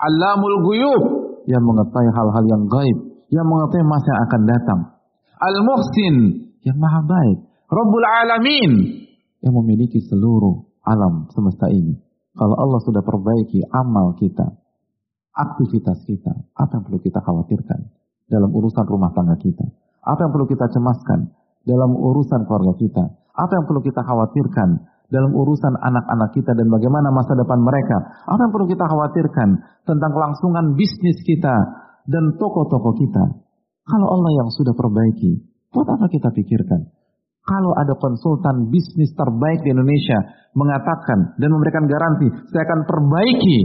Alamul 0.00 0.58
guyub 0.64 1.02
yang 1.44 1.60
mengetahui 1.60 2.08
hal-hal 2.08 2.44
yang 2.48 2.64
gaib, 2.64 2.98
yang 3.28 3.44
mengetahui 3.44 3.84
masa 3.84 4.08
yang 4.08 4.20
akan 4.24 4.42
datang. 4.48 4.80
Al-Muhsin 5.40 6.16
yang 6.64 6.76
maha 6.80 7.04
baik. 7.04 7.38
Rabbul 7.68 8.06
Alamin 8.24 8.72
yang 9.44 9.54
memiliki 9.60 10.00
seluruh 10.08 10.64
alam 10.84 11.28
semesta 11.36 11.68
ini. 11.68 12.00
Kalau 12.34 12.56
Allah 12.56 12.80
sudah 12.82 13.04
perbaiki 13.04 13.60
amal 13.68 14.16
kita, 14.16 14.48
aktivitas 15.34 16.02
kita, 16.06 16.32
apa 16.58 16.72
yang 16.78 16.84
perlu 16.86 17.00
kita 17.02 17.20
khawatirkan 17.22 17.80
dalam 18.30 18.50
urusan 18.50 18.86
rumah 18.86 19.10
tangga 19.14 19.36
kita? 19.38 19.66
Apa 20.00 20.26
yang 20.26 20.32
perlu 20.32 20.46
kita 20.48 20.66
cemaskan 20.72 21.30
dalam 21.66 21.90
urusan 21.94 22.48
keluarga 22.48 22.74
kita? 22.78 23.04
Apa 23.36 23.52
yang 23.56 23.64
perlu 23.68 23.80
kita 23.84 24.00
khawatirkan 24.02 24.68
dalam 25.10 25.34
urusan 25.34 25.74
anak-anak 25.74 26.30
kita 26.32 26.54
dan 26.54 26.70
bagaimana 26.70 27.10
masa 27.10 27.34
depan 27.34 27.58
mereka. 27.58 27.98
Apa 28.30 28.46
yang 28.46 28.52
perlu 28.54 28.66
kita 28.70 28.86
khawatirkan 28.86 29.48
tentang 29.84 30.10
kelangsungan 30.14 30.78
bisnis 30.78 31.18
kita 31.26 31.54
dan 32.06 32.38
toko-toko 32.38 32.94
kita. 32.94 33.24
Kalau 33.90 34.06
Allah 34.06 34.32
yang 34.38 34.48
sudah 34.54 34.70
perbaiki, 34.70 35.42
buat 35.74 35.86
apa 35.90 36.06
kita 36.06 36.30
pikirkan? 36.30 36.94
Kalau 37.42 37.74
ada 37.74 37.98
konsultan 37.98 38.70
bisnis 38.70 39.10
terbaik 39.18 39.66
di 39.66 39.74
Indonesia 39.74 40.18
mengatakan 40.54 41.34
dan 41.42 41.48
memberikan 41.50 41.90
garansi, 41.90 42.30
saya 42.54 42.62
akan 42.70 42.80
perbaiki 42.86 43.58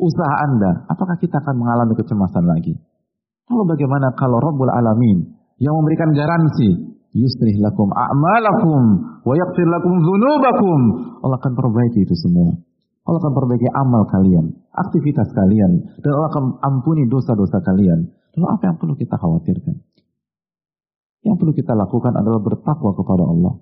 usaha 0.00 0.34
Anda, 0.48 0.88
apakah 0.88 1.20
kita 1.20 1.38
akan 1.44 1.54
mengalami 1.60 1.94
kecemasan 2.00 2.44
lagi? 2.48 2.74
Lalu 3.52 3.76
bagaimana 3.76 4.16
kalau 4.16 4.40
Rabbul 4.40 4.72
Alamin 4.72 5.36
yang 5.60 5.76
memberikan 5.76 6.16
garansi 6.16 6.68
yuslih 7.12 7.58
lakum 7.60 7.90
a'malakum 7.90 8.82
wa 9.26 9.34
yaghfir 9.36 9.66
lakum 9.68 9.94
dzunubakum. 10.00 10.80
Allah 11.20 11.36
akan 11.36 11.52
perbaiki 11.58 12.06
itu 12.06 12.14
semua. 12.16 12.56
Allah 13.04 13.18
akan 13.20 13.34
perbaiki 13.34 13.68
amal 13.74 14.06
kalian, 14.06 14.54
aktivitas 14.70 15.28
kalian, 15.34 15.98
dan 15.98 16.10
Allah 16.14 16.30
akan 16.30 16.44
ampuni 16.62 17.10
dosa-dosa 17.10 17.58
kalian. 17.64 18.06
Lalu 18.38 18.46
apa 18.46 18.62
yang 18.70 18.76
perlu 18.78 18.94
kita 18.94 19.18
khawatirkan? 19.18 19.76
Yang 21.26 21.36
perlu 21.36 21.52
kita 21.52 21.72
lakukan 21.74 22.14
adalah 22.16 22.40
bertakwa 22.40 22.94
kepada 22.94 23.24
Allah. 23.26 23.54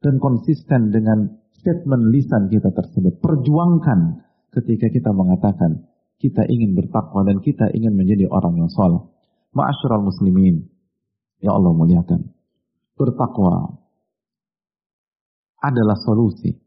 Dan 0.00 0.16
konsisten 0.20 0.92
dengan 0.92 1.40
statement 1.60 2.08
lisan 2.12 2.48
kita 2.48 2.72
tersebut. 2.72 3.20
Perjuangkan 3.20 4.29
ketika 4.50 4.90
kita 4.90 5.10
mengatakan 5.14 5.86
kita 6.20 6.44
ingin 6.44 6.76
bertakwa 6.76 7.24
dan 7.24 7.40
kita 7.40 7.72
ingin 7.72 7.96
menjadi 7.96 8.28
orang 8.28 8.60
yang 8.60 8.68
soleh. 8.68 9.08
Ma'asyiral 9.56 10.04
muslimin. 10.04 10.68
Ya 11.40 11.56
Allah 11.56 11.72
muliakan. 11.72 12.28
Bertakwa 12.94 13.80
adalah 15.64 15.96
solusi. 16.04 16.60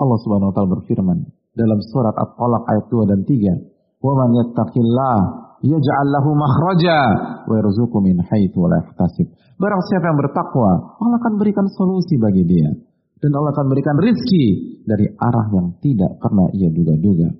Allah 0.00 0.18
Subhanahu 0.24 0.50
wa 0.50 0.54
taala 0.56 0.74
berfirman 0.80 1.18
dalam 1.54 1.78
surat 1.92 2.16
At-Talaq 2.16 2.62
ayat 2.66 2.84
2 2.90 3.12
dan 3.12 3.20
3, 3.28 3.54
"Wa 4.00 4.12
man 4.16 4.30
yattaqillah 4.34 5.18
yaj'al 5.62 6.08
lahu 6.10 6.30
makhraja 6.34 6.98
wa 7.46 7.54
yarzuqhu 7.60 8.00
min 8.00 8.18
haitsu 8.24 8.58
la 8.64 8.82
yahtasib." 8.82 9.28
Barang 9.60 9.84
siapa 9.86 10.10
yang 10.10 10.18
bertakwa, 10.18 10.98
Allah 10.98 11.16
akan 11.20 11.34
berikan 11.38 11.68
solusi 11.70 12.18
bagi 12.18 12.42
dia 12.48 12.72
dan 13.24 13.32
Allah 13.40 13.56
akan 13.56 13.72
berikan 13.72 13.96
rizki 13.96 14.44
dari 14.84 15.08
arah 15.08 15.48
yang 15.56 15.80
tidak 15.80 16.20
pernah 16.20 16.52
ia 16.52 16.68
duga-duga. 16.68 17.32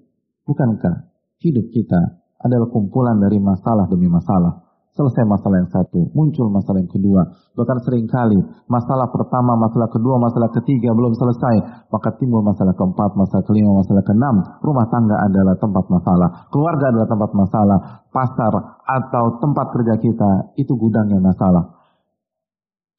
Bukankah 0.49 1.13
hidup 1.45 1.69
kita 1.77 2.25
adalah 2.41 2.73
kumpulan 2.73 3.21
dari 3.21 3.37
masalah 3.37 3.85
demi 3.93 4.09
masalah? 4.09 4.65
Selesai 4.97 5.27
masalah 5.29 5.61
yang 5.61 5.69
satu, 5.69 6.09
muncul 6.17 6.49
masalah 6.49 6.81
yang 6.81 6.89
kedua. 6.89 7.21
Bahkan 7.53 7.79
sering 7.85 8.09
kali 8.09 8.39
masalah 8.65 9.13
pertama, 9.13 9.61
masalah 9.61 9.93
kedua, 9.93 10.17
masalah 10.17 10.49
ketiga 10.57 10.95
belum 10.97 11.13
selesai. 11.19 11.85
Maka 11.93 12.17
timbul 12.17 12.41
masalah 12.41 12.73
keempat, 12.73 13.13
masalah 13.19 13.45
kelima, 13.45 13.77
masalah 13.77 14.07
keenam. 14.09 14.41
Rumah 14.65 14.87
tangga 14.89 15.21
adalah 15.21 15.59
tempat 15.61 15.85
masalah. 15.93 16.29
Keluarga 16.49 16.95
adalah 16.95 17.09
tempat 17.11 17.31
masalah. 17.37 17.79
Pasar 18.09 18.55
atau 18.89 19.25
tempat 19.43 19.67
kerja 19.75 19.95
kita 20.01 20.31
itu 20.57 20.73
gudangnya 20.79 21.21
masalah. 21.21 21.84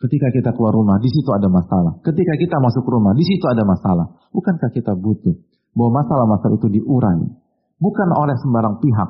Ketika 0.06 0.30
kita 0.30 0.54
keluar 0.54 0.70
rumah, 0.70 1.02
di 1.02 1.10
situ 1.10 1.34
ada 1.34 1.50
masalah. 1.50 1.98
Ketika 2.06 2.38
kita 2.38 2.62
masuk 2.62 2.86
rumah, 2.86 3.18
di 3.18 3.26
situ 3.26 3.42
ada 3.50 3.66
masalah. 3.66 4.06
Bukankah 4.30 4.70
kita 4.70 4.94
butuh 4.94 5.34
bahwa 5.74 6.06
masalah-masalah 6.06 6.62
itu 6.62 6.70
diurai? 6.78 7.26
Bukan 7.82 8.10
oleh 8.14 8.38
sembarang 8.38 8.78
pihak, 8.86 9.10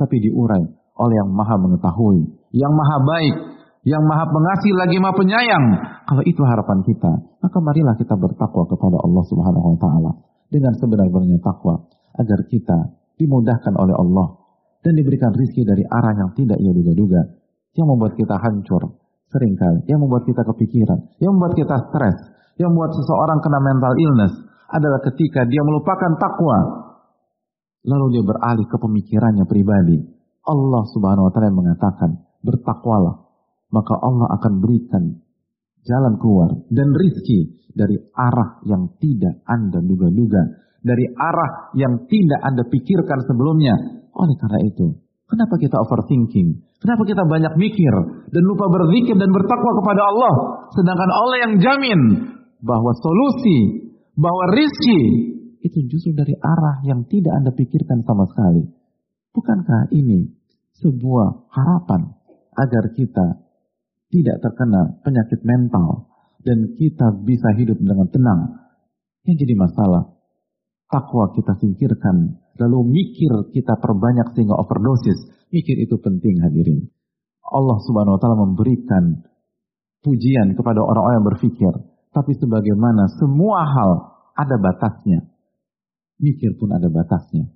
tapi 0.00 0.24
diurai 0.24 0.64
oleh 0.96 1.14
yang 1.20 1.36
maha 1.36 1.60
mengetahui, 1.60 2.32
yang 2.56 2.72
maha 2.72 2.96
baik, 3.04 3.36
yang 3.84 4.00
maha 4.08 4.24
pengasih 4.24 4.72
lagi 4.72 4.96
maha 5.04 5.14
penyayang. 5.20 5.66
Kalau 6.08 6.24
itu 6.24 6.40
harapan 6.48 6.80
kita, 6.80 7.12
maka 7.44 7.58
marilah 7.60 7.94
kita 8.00 8.16
bertakwa 8.16 8.64
kepada 8.72 9.04
Allah 9.04 9.24
Subhanahu 9.28 9.66
wa 9.76 9.78
taala 9.84 10.12
dengan 10.48 10.72
sebenar-benarnya 10.80 11.44
takwa 11.44 11.92
agar 12.16 12.40
kita 12.48 12.88
dimudahkan 13.20 13.76
oleh 13.76 13.96
Allah 14.00 14.40
dan 14.80 14.96
diberikan 14.96 15.36
rizki 15.36 15.60
dari 15.68 15.84
arah 15.84 16.16
yang 16.16 16.32
tidak 16.32 16.56
ia 16.56 16.72
duga-duga 16.72 17.20
yang 17.76 17.86
membuat 17.88 18.16
kita 18.16 18.36
hancur 18.40 19.01
sering 19.32 19.56
kali, 19.56 19.88
yang 19.88 19.98
membuat 20.04 20.28
kita 20.28 20.44
kepikiran, 20.44 21.16
yang 21.18 21.32
membuat 21.34 21.56
kita 21.56 21.76
stres, 21.88 22.16
yang 22.60 22.70
membuat 22.76 22.92
seseorang 22.92 23.40
kena 23.40 23.60
mental 23.64 23.94
illness 23.96 24.32
adalah 24.68 25.00
ketika 25.04 25.48
dia 25.48 25.62
melupakan 25.64 26.12
takwa. 26.20 26.58
Lalu 27.82 28.06
dia 28.14 28.24
beralih 28.24 28.66
ke 28.68 28.76
pemikirannya 28.78 29.44
pribadi. 29.48 29.98
Allah 30.46 30.82
Subhanahu 30.94 31.28
wa 31.28 31.32
taala 31.34 31.50
mengatakan, 31.50 32.10
"Bertakwalah, 32.44 33.26
maka 33.74 33.94
Allah 33.98 34.28
akan 34.38 34.52
berikan 34.62 35.18
jalan 35.82 36.14
keluar 36.22 36.50
dan 36.70 36.94
rizki 36.94 37.58
dari 37.74 37.98
arah 38.14 38.62
yang 38.68 38.94
tidak 39.02 39.42
Anda 39.48 39.82
duga-duga, 39.82 40.42
dari 40.78 41.10
arah 41.10 41.74
yang 41.74 42.06
tidak 42.06 42.40
Anda 42.42 42.62
pikirkan 42.70 43.26
sebelumnya." 43.26 43.74
Oleh 44.12 44.36
karena 44.38 44.60
itu, 44.62 45.01
kenapa 45.32 45.56
kita 45.56 45.80
overthinking? 45.80 46.60
Kenapa 46.76 47.02
kita 47.08 47.24
banyak 47.24 47.56
mikir 47.56 47.94
dan 48.28 48.42
lupa 48.44 48.68
berzikir 48.68 49.16
dan 49.16 49.32
bertakwa 49.32 49.72
kepada 49.80 50.02
Allah? 50.04 50.34
Sedangkan 50.76 51.10
Allah 51.10 51.38
yang 51.48 51.52
jamin 51.56 52.00
bahwa 52.60 52.92
solusi, 53.00 53.88
bahwa 54.12 54.52
rizki 54.52 55.00
itu 55.64 55.78
justru 55.88 56.12
dari 56.12 56.36
arah 56.36 56.84
yang 56.84 57.08
tidak 57.08 57.32
Anda 57.32 57.50
pikirkan 57.56 58.04
sama 58.04 58.28
sekali. 58.28 58.68
Bukankah 59.32 59.88
ini 59.96 60.28
sebuah 60.84 61.48
harapan 61.48 62.12
agar 62.52 62.84
kita 62.92 63.26
tidak 64.12 64.36
terkena 64.44 65.00
penyakit 65.00 65.40
mental 65.40 66.12
dan 66.44 66.76
kita 66.76 67.16
bisa 67.24 67.48
hidup 67.56 67.80
dengan 67.80 68.10
tenang? 68.12 68.40
Yang 69.22 69.46
jadi 69.46 69.54
masalah, 69.54 70.12
takwa 70.92 71.32
kita 71.32 71.56
singkirkan, 71.56 72.36
lalu 72.60 73.00
mikir 73.00 73.48
kita 73.56 73.80
perbanyak 73.80 74.36
sehingga 74.36 74.60
overdosis. 74.60 75.16
Mikir 75.48 75.80
itu 75.80 75.96
penting 75.96 76.44
hadirin. 76.44 76.92
Allah 77.44 77.80
subhanahu 77.80 78.16
wa 78.16 78.20
ta'ala 78.20 78.36
memberikan 78.36 79.24
pujian 80.04 80.52
kepada 80.52 80.84
orang-orang 80.84 81.16
yang 81.20 81.28
berpikir. 81.32 81.72
Tapi 82.12 82.32
sebagaimana 82.36 83.08
semua 83.16 83.64
hal 83.64 83.90
ada 84.36 84.56
batasnya. 84.60 85.32
Mikir 86.20 86.60
pun 86.60 86.76
ada 86.76 86.92
batasnya. 86.92 87.48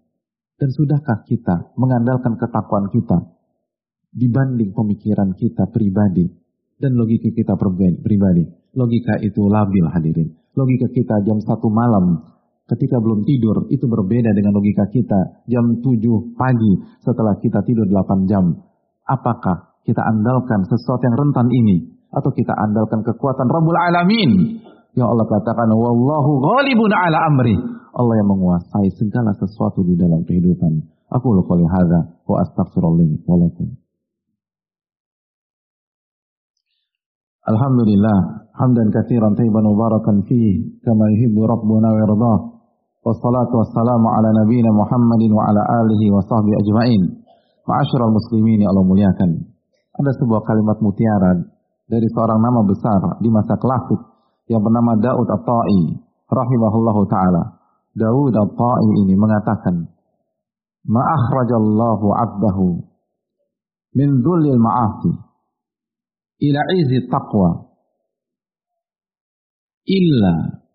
Dan 0.57 0.73
sudahkah 0.73 1.29
kita 1.29 1.77
mengandalkan 1.77 2.41
ketakwaan 2.41 2.89
kita 2.89 3.37
dibanding 4.17 4.73
pemikiran 4.73 5.37
kita 5.37 5.69
pribadi 5.69 6.25
dan 6.81 6.97
logika 6.97 7.29
kita 7.33 7.53
pribadi? 8.01 8.49
Logika 8.73 9.21
itu 9.21 9.45
labil 9.45 9.85
hadirin. 9.93 10.33
Logika 10.57 10.89
kita 10.89 11.21
jam 11.25 11.41
satu 11.45 11.69
malam 11.69 12.36
ketika 12.67 12.99
belum 12.99 13.23
tidur 13.23 13.71
itu 13.71 13.87
berbeda 13.87 14.35
dengan 14.35 14.53
logika 14.59 14.91
kita 14.91 15.47
jam 15.47 15.79
7 15.79 16.35
pagi 16.35 16.73
setelah 17.03 17.39
kita 17.39 17.63
tidur 17.63 17.87
8 17.87 18.27
jam. 18.27 18.59
Apakah 19.07 19.79
kita 19.87 20.03
andalkan 20.03 20.67
sesuatu 20.67 21.03
yang 21.07 21.15
rentan 21.15 21.47
ini 21.47 21.95
atau 22.11 22.31
kita 22.35 22.51
andalkan 22.59 23.07
kekuatan 23.07 23.47
Rabbul 23.47 23.79
Alamin? 23.79 24.31
Ya 24.99 25.07
Allah 25.07 25.29
katakan 25.31 25.71
wallahu 25.71 26.43
ghalibun 26.43 26.91
ala 26.91 27.19
amri. 27.31 27.55
Allah 27.97 28.15
yang 28.19 28.29
menguasai 28.29 28.93
segala 28.99 29.33
sesuatu 29.39 29.87
di 29.87 29.95
dalam 29.95 30.27
kehidupan. 30.27 30.85
Aku 31.07 31.39
qouli 31.47 31.65
hadza 31.71 32.19
wa 32.27 32.37
astaghfirullah 32.43 33.11
wa 33.31 33.37
lakum. 33.39 33.79
Alhamdulillah, 37.47 38.51
hamdan 38.59 38.91
katsiran 38.91 39.39
tayyiban 39.39 39.71
mubarakan 39.71 40.27
fihi 40.27 40.83
kama 40.83 41.07
yuhibbu 41.15 41.47
rabbuna 41.47 41.95
wa 41.95 41.99
yardah. 42.03 42.56
Wassalatu 43.07 43.55
wassalamu 43.63 44.11
ala 44.11 44.35
nabiyyina 44.43 44.75
Muhammadin 44.75 45.31
wa 45.31 45.47
ala 45.47 45.63
alihi 45.63 46.11
wa 46.11 46.19
sahbihi 46.27 46.59
ajmain. 46.59 47.03
Ma'asyiral 47.63 48.11
muslimin 48.11 48.67
ya 48.67 48.75
Allah 48.75 48.83
muliakan. 48.83 49.31
Ada 50.03 50.11
sebuah 50.19 50.43
kalimat 50.43 50.83
mutiara 50.83 51.39
dari 51.87 52.07
seorang 52.11 52.43
nama 52.43 52.67
besar 52.67 53.23
di 53.23 53.31
masa 53.31 53.55
klasik 53.63 54.03
yang 54.51 54.59
bernama 54.59 54.99
Daud 54.99 55.29
At-Ta'i 55.39 55.83
rahimahullahu 56.27 57.03
taala. 57.07 57.63
Daud 57.95 58.35
al-Ta'i 58.35 58.89
ini 59.07 59.15
mengatakan, 59.15 59.87
Ma'akhrajallahu 60.87 62.07
abdahu 62.11 62.67
min 63.95 64.09
dhullil 64.23 64.59
ma'asi 64.59 65.15
ila 66.47 66.61
izi 66.75 67.07
taqwa 67.07 67.71
illa 69.87 70.66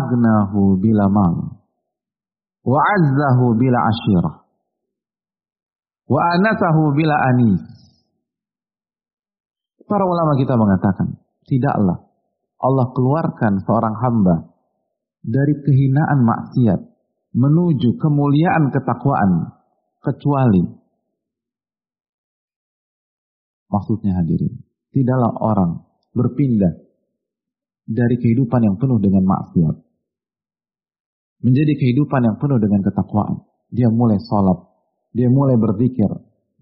agnahu 0.00 0.78
bila 0.80 1.08
mal 1.10 1.34
wa 2.62 2.80
azzahu 2.80 3.58
bila 3.58 3.78
ashirah 3.90 4.34
wa 6.06 6.20
anasahu 6.38 6.94
bila 6.94 7.14
anis 7.34 7.62
para 9.86 10.04
ulama 10.06 10.38
kita 10.38 10.54
mengatakan 10.54 11.18
tidaklah 11.46 12.06
Allah 12.62 12.86
keluarkan 12.94 13.58
seorang 13.66 13.94
hamba 13.98 14.36
dari 15.22 15.54
kehinaan 15.62 16.22
maksiat 16.22 16.80
menuju 17.34 17.98
kemuliaan 17.98 18.70
ketakwaan 18.70 19.56
kecuali 20.02 20.62
maksudnya 23.72 24.20
hadirin 24.20 24.62
tidaklah 24.92 25.32
orang 25.40 25.70
berpindah 26.12 26.81
dari 27.86 28.16
kehidupan 28.18 28.60
yang 28.62 28.76
penuh 28.78 28.98
dengan 29.02 29.26
maksiat. 29.26 29.76
Menjadi 31.42 31.72
kehidupan 31.74 32.20
yang 32.22 32.36
penuh 32.38 32.58
dengan 32.62 32.86
ketakwaan. 32.86 33.42
Dia 33.72 33.90
mulai 33.90 34.18
sholat. 34.22 34.58
Dia 35.10 35.26
mulai 35.26 35.58
berzikir. 35.58 36.06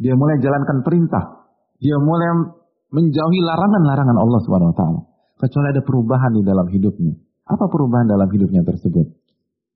Dia 0.00 0.16
mulai 0.16 0.40
jalankan 0.40 0.80
perintah. 0.80 1.44
Dia 1.76 2.00
mulai 2.00 2.56
menjauhi 2.88 3.40
larangan-larangan 3.44 4.16
Allah 4.16 4.40
Subhanahu 4.44 4.72
wa 4.72 4.76
taala. 4.76 5.00
Kecuali 5.36 5.68
ada 5.72 5.82
perubahan 5.84 6.32
di 6.36 6.42
dalam 6.44 6.66
hidupnya. 6.68 7.16
Apa 7.48 7.68
perubahan 7.68 8.08
dalam 8.08 8.28
hidupnya 8.28 8.64
tersebut? 8.64 9.08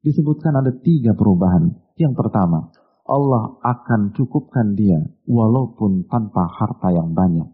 Disebutkan 0.04 0.52
ada 0.60 0.72
tiga 0.84 1.16
perubahan. 1.16 1.72
Yang 1.96 2.14
pertama, 2.20 2.68
Allah 3.04 3.56
akan 3.60 4.12
cukupkan 4.16 4.76
dia 4.76 5.00
walaupun 5.28 6.08
tanpa 6.08 6.48
harta 6.48 6.92
yang 6.92 7.12
banyak. 7.12 7.48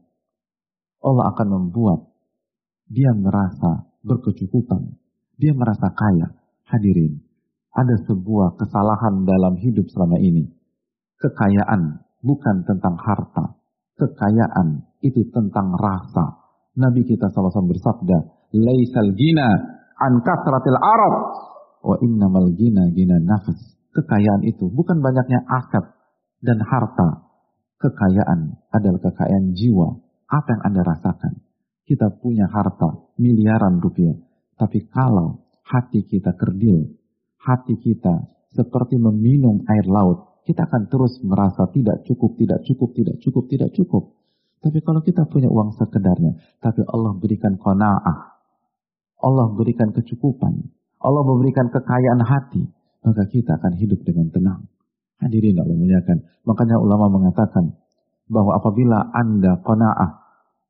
Allah 1.01 1.25
akan 1.35 1.47
membuat 1.49 2.10
dia 2.91 3.15
merasa 3.15 3.87
berkecukupan. 4.03 4.99
Dia 5.39 5.55
merasa 5.55 5.95
kaya. 5.95 6.37
Hadirin, 6.67 7.23
ada 7.75 7.95
sebuah 8.07 8.59
kesalahan 8.59 9.27
dalam 9.27 9.59
hidup 9.59 9.87
selama 9.91 10.19
ini. 10.19 10.51
Kekayaan 11.23 12.03
bukan 12.23 12.67
tentang 12.67 12.99
harta. 12.99 13.59
Kekayaan 13.95 14.87
itu 15.03 15.27
tentang 15.31 15.75
rasa. 15.75 16.51
Nabi 16.79 17.07
kita 17.07 17.31
SAW 17.31 17.67
bersabda, 17.71 18.19
Laisal 18.55 19.15
gina 19.15 19.49
an 19.99 20.23
kasratil 20.23 20.79
arab, 20.79 21.15
wa 21.83 21.97
innamal 22.03 22.51
gina 22.55 22.91
gina 22.95 23.19
nafas. 23.23 23.59
Kekayaan 23.91 24.47
itu 24.47 24.71
bukan 24.71 25.03
banyaknya 25.03 25.43
aset 25.47 25.91
dan 26.43 26.59
harta. 26.63 27.27
Kekayaan 27.83 28.61
adalah 28.71 29.01
kekayaan 29.03 29.57
jiwa. 29.59 29.99
Apa 30.31 30.49
yang 30.55 30.63
Anda 30.71 30.83
rasakan? 30.87 31.50
Kita 31.91 32.07
punya 32.23 32.47
harta 32.47 33.11
miliaran 33.19 33.83
rupiah. 33.83 34.15
Tapi 34.55 34.87
kalau 34.95 35.43
hati 35.67 36.07
kita 36.07 36.39
kerdil, 36.39 36.87
hati 37.43 37.75
kita 37.83 38.31
seperti 38.55 38.95
meminum 38.95 39.67
air 39.67 39.91
laut, 39.91 40.39
kita 40.47 40.71
akan 40.71 40.87
terus 40.87 41.19
merasa 41.27 41.67
tidak 41.75 42.07
cukup, 42.07 42.39
tidak 42.39 42.63
cukup, 42.63 42.95
tidak 42.95 43.17
cukup, 43.19 43.45
tidak 43.51 43.71
cukup. 43.75 44.05
Tapi 44.63 44.79
kalau 44.87 45.03
kita 45.03 45.27
punya 45.27 45.51
uang 45.51 45.75
sekedarnya, 45.83 46.39
tapi 46.63 46.87
Allah 46.87 47.17
berikan 47.19 47.59
kona'ah, 47.59 48.19
Allah 49.25 49.47
berikan 49.57 49.91
kecukupan, 49.91 50.71
Allah 51.01 51.23
memberikan 51.25 51.73
kekayaan 51.73 52.23
hati, 52.23 52.63
maka 53.03 53.25
kita 53.27 53.57
akan 53.57 53.73
hidup 53.81 54.05
dengan 54.05 54.29
tenang. 54.31 54.63
Hadirin 55.19 55.59
Allah 55.59 55.75
muliakan. 55.75 56.19
Makanya 56.45 56.77
ulama 56.79 57.09
mengatakan 57.09 57.73
bahwa 58.29 58.57
apabila 58.57 59.11
Anda 59.17 59.59
kona'ah, 59.65 60.11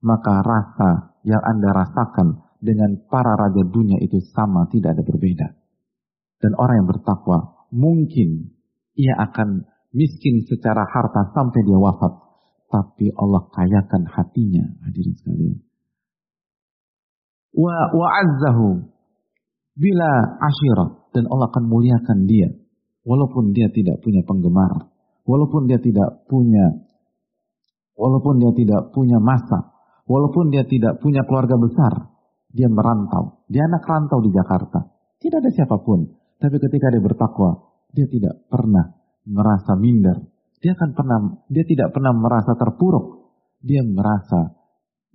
maka 0.06 0.34
rasa 0.42 1.09
yang 1.26 1.42
Anda 1.42 1.70
rasakan 1.72 2.28
dengan 2.60 3.00
para 3.08 3.36
raja 3.36 3.64
dunia 3.64 4.00
itu 4.00 4.20
sama, 4.32 4.68
tidak 4.68 4.96
ada 4.96 5.02
berbeda. 5.04 5.48
Dan 6.40 6.56
orang 6.56 6.84
yang 6.84 6.88
bertakwa 6.88 7.68
mungkin 7.72 8.56
ia 8.96 9.14
akan 9.28 9.68
miskin 9.92 10.44
secara 10.48 10.84
harta 10.88 11.32
sampai 11.36 11.60
dia 11.64 11.76
wafat. 11.76 12.12
Tapi 12.70 13.10
Allah 13.18 13.50
kayakan 13.50 14.06
hatinya, 14.06 14.62
hadirin 14.86 15.18
sekalian. 15.18 15.58
Wa 17.50 17.90
wa'azzahu 17.90 18.68
bila 19.74 20.10
asyirah. 20.38 21.10
Dan 21.10 21.26
Allah 21.26 21.50
akan 21.50 21.64
muliakan 21.66 22.30
dia. 22.30 22.54
Walaupun 23.02 23.50
dia 23.50 23.66
tidak 23.74 23.98
punya 23.98 24.22
penggemar. 24.22 24.94
Walaupun 25.26 25.66
dia 25.66 25.82
tidak 25.82 26.22
punya 26.30 26.86
walaupun 28.00 28.40
dia 28.40 28.52
tidak 28.56 28.82
punya 28.96 29.20
masa, 29.20 29.69
walaupun 30.10 30.50
dia 30.50 30.66
tidak 30.66 30.98
punya 30.98 31.22
keluarga 31.22 31.54
besar, 31.54 32.10
dia 32.50 32.66
merantau. 32.66 33.46
Dia 33.46 33.70
anak 33.70 33.86
rantau 33.86 34.18
di 34.18 34.34
Jakarta. 34.34 34.90
Tidak 35.22 35.38
ada 35.38 35.50
siapa 35.54 35.78
pun. 35.86 36.10
Tapi 36.42 36.56
ketika 36.58 36.90
dia 36.90 36.98
bertakwa, 36.98 37.70
dia 37.94 38.10
tidak 38.10 38.50
pernah 38.50 38.90
merasa 39.22 39.78
minder. 39.78 40.18
Dia 40.58 40.74
akan 40.74 40.90
pernah, 40.98 41.18
dia 41.46 41.62
tidak 41.62 41.94
pernah 41.94 42.10
merasa 42.10 42.58
terpuruk. 42.58 43.30
Dia 43.62 43.86
merasa 43.86 44.50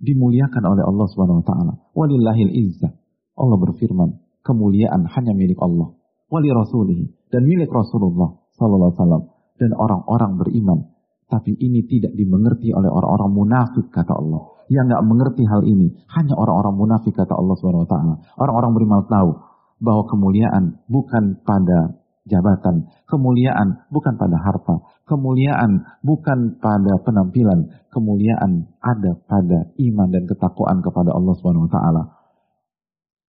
dimuliakan 0.00 0.64
oleh 0.64 0.84
Allah 0.86 1.06
Subhanahu 1.12 1.44
wa 1.44 1.46
taala. 1.46 1.72
Walillahil 1.92 2.52
izzah. 2.56 2.92
Allah 3.36 3.58
berfirman, 3.60 4.40
kemuliaan 4.40 5.04
hanya 5.12 5.36
milik 5.36 5.60
Allah. 5.60 5.92
Wali 6.26 6.50
rasulih 6.50 7.06
dan 7.30 7.46
milik 7.46 7.70
Rasulullah 7.70 8.34
sallallahu 8.58 8.90
alaihi 8.90 8.98
wasallam 8.98 9.24
dan 9.60 9.70
orang-orang 9.76 10.32
beriman. 10.40 10.78
Tapi 11.26 11.58
ini 11.58 11.86
tidak 11.86 12.14
dimengerti 12.14 12.70
oleh 12.70 12.86
orang-orang 12.86 13.30
munafik 13.34 13.90
kata 13.90 14.14
Allah. 14.14 14.55
Yang 14.66 14.84
nggak 14.90 15.04
mengerti 15.06 15.42
hal 15.46 15.62
ini 15.62 15.94
hanya 16.18 16.34
orang-orang 16.34 16.74
munafik 16.74 17.14
kata 17.14 17.34
Allah 17.38 17.54
Subhanahu 17.58 17.86
wa 17.86 17.90
taala. 17.90 18.14
Orang-orang 18.34 18.72
beriman 18.74 19.06
tahu 19.06 19.30
bahwa 19.78 20.02
kemuliaan 20.10 20.82
bukan 20.90 21.38
pada 21.46 22.02
jabatan, 22.26 22.90
kemuliaan 23.06 23.86
bukan 23.94 24.18
pada 24.18 24.36
harta, 24.42 24.82
kemuliaan 25.06 25.86
bukan 26.02 26.58
pada 26.58 26.92
penampilan, 27.06 27.70
kemuliaan 27.94 28.66
ada 28.82 29.14
pada 29.30 29.70
iman 29.78 30.08
dan 30.10 30.26
ketakwaan 30.26 30.82
kepada 30.82 31.14
Allah 31.14 31.34
Subhanahu 31.38 31.70
wa 31.70 31.72
taala. 31.72 32.02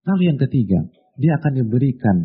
Lalu 0.10 0.24
yang 0.34 0.40
ketiga, 0.42 0.80
dia 1.20 1.38
akan 1.38 1.54
diberikan 1.54 2.18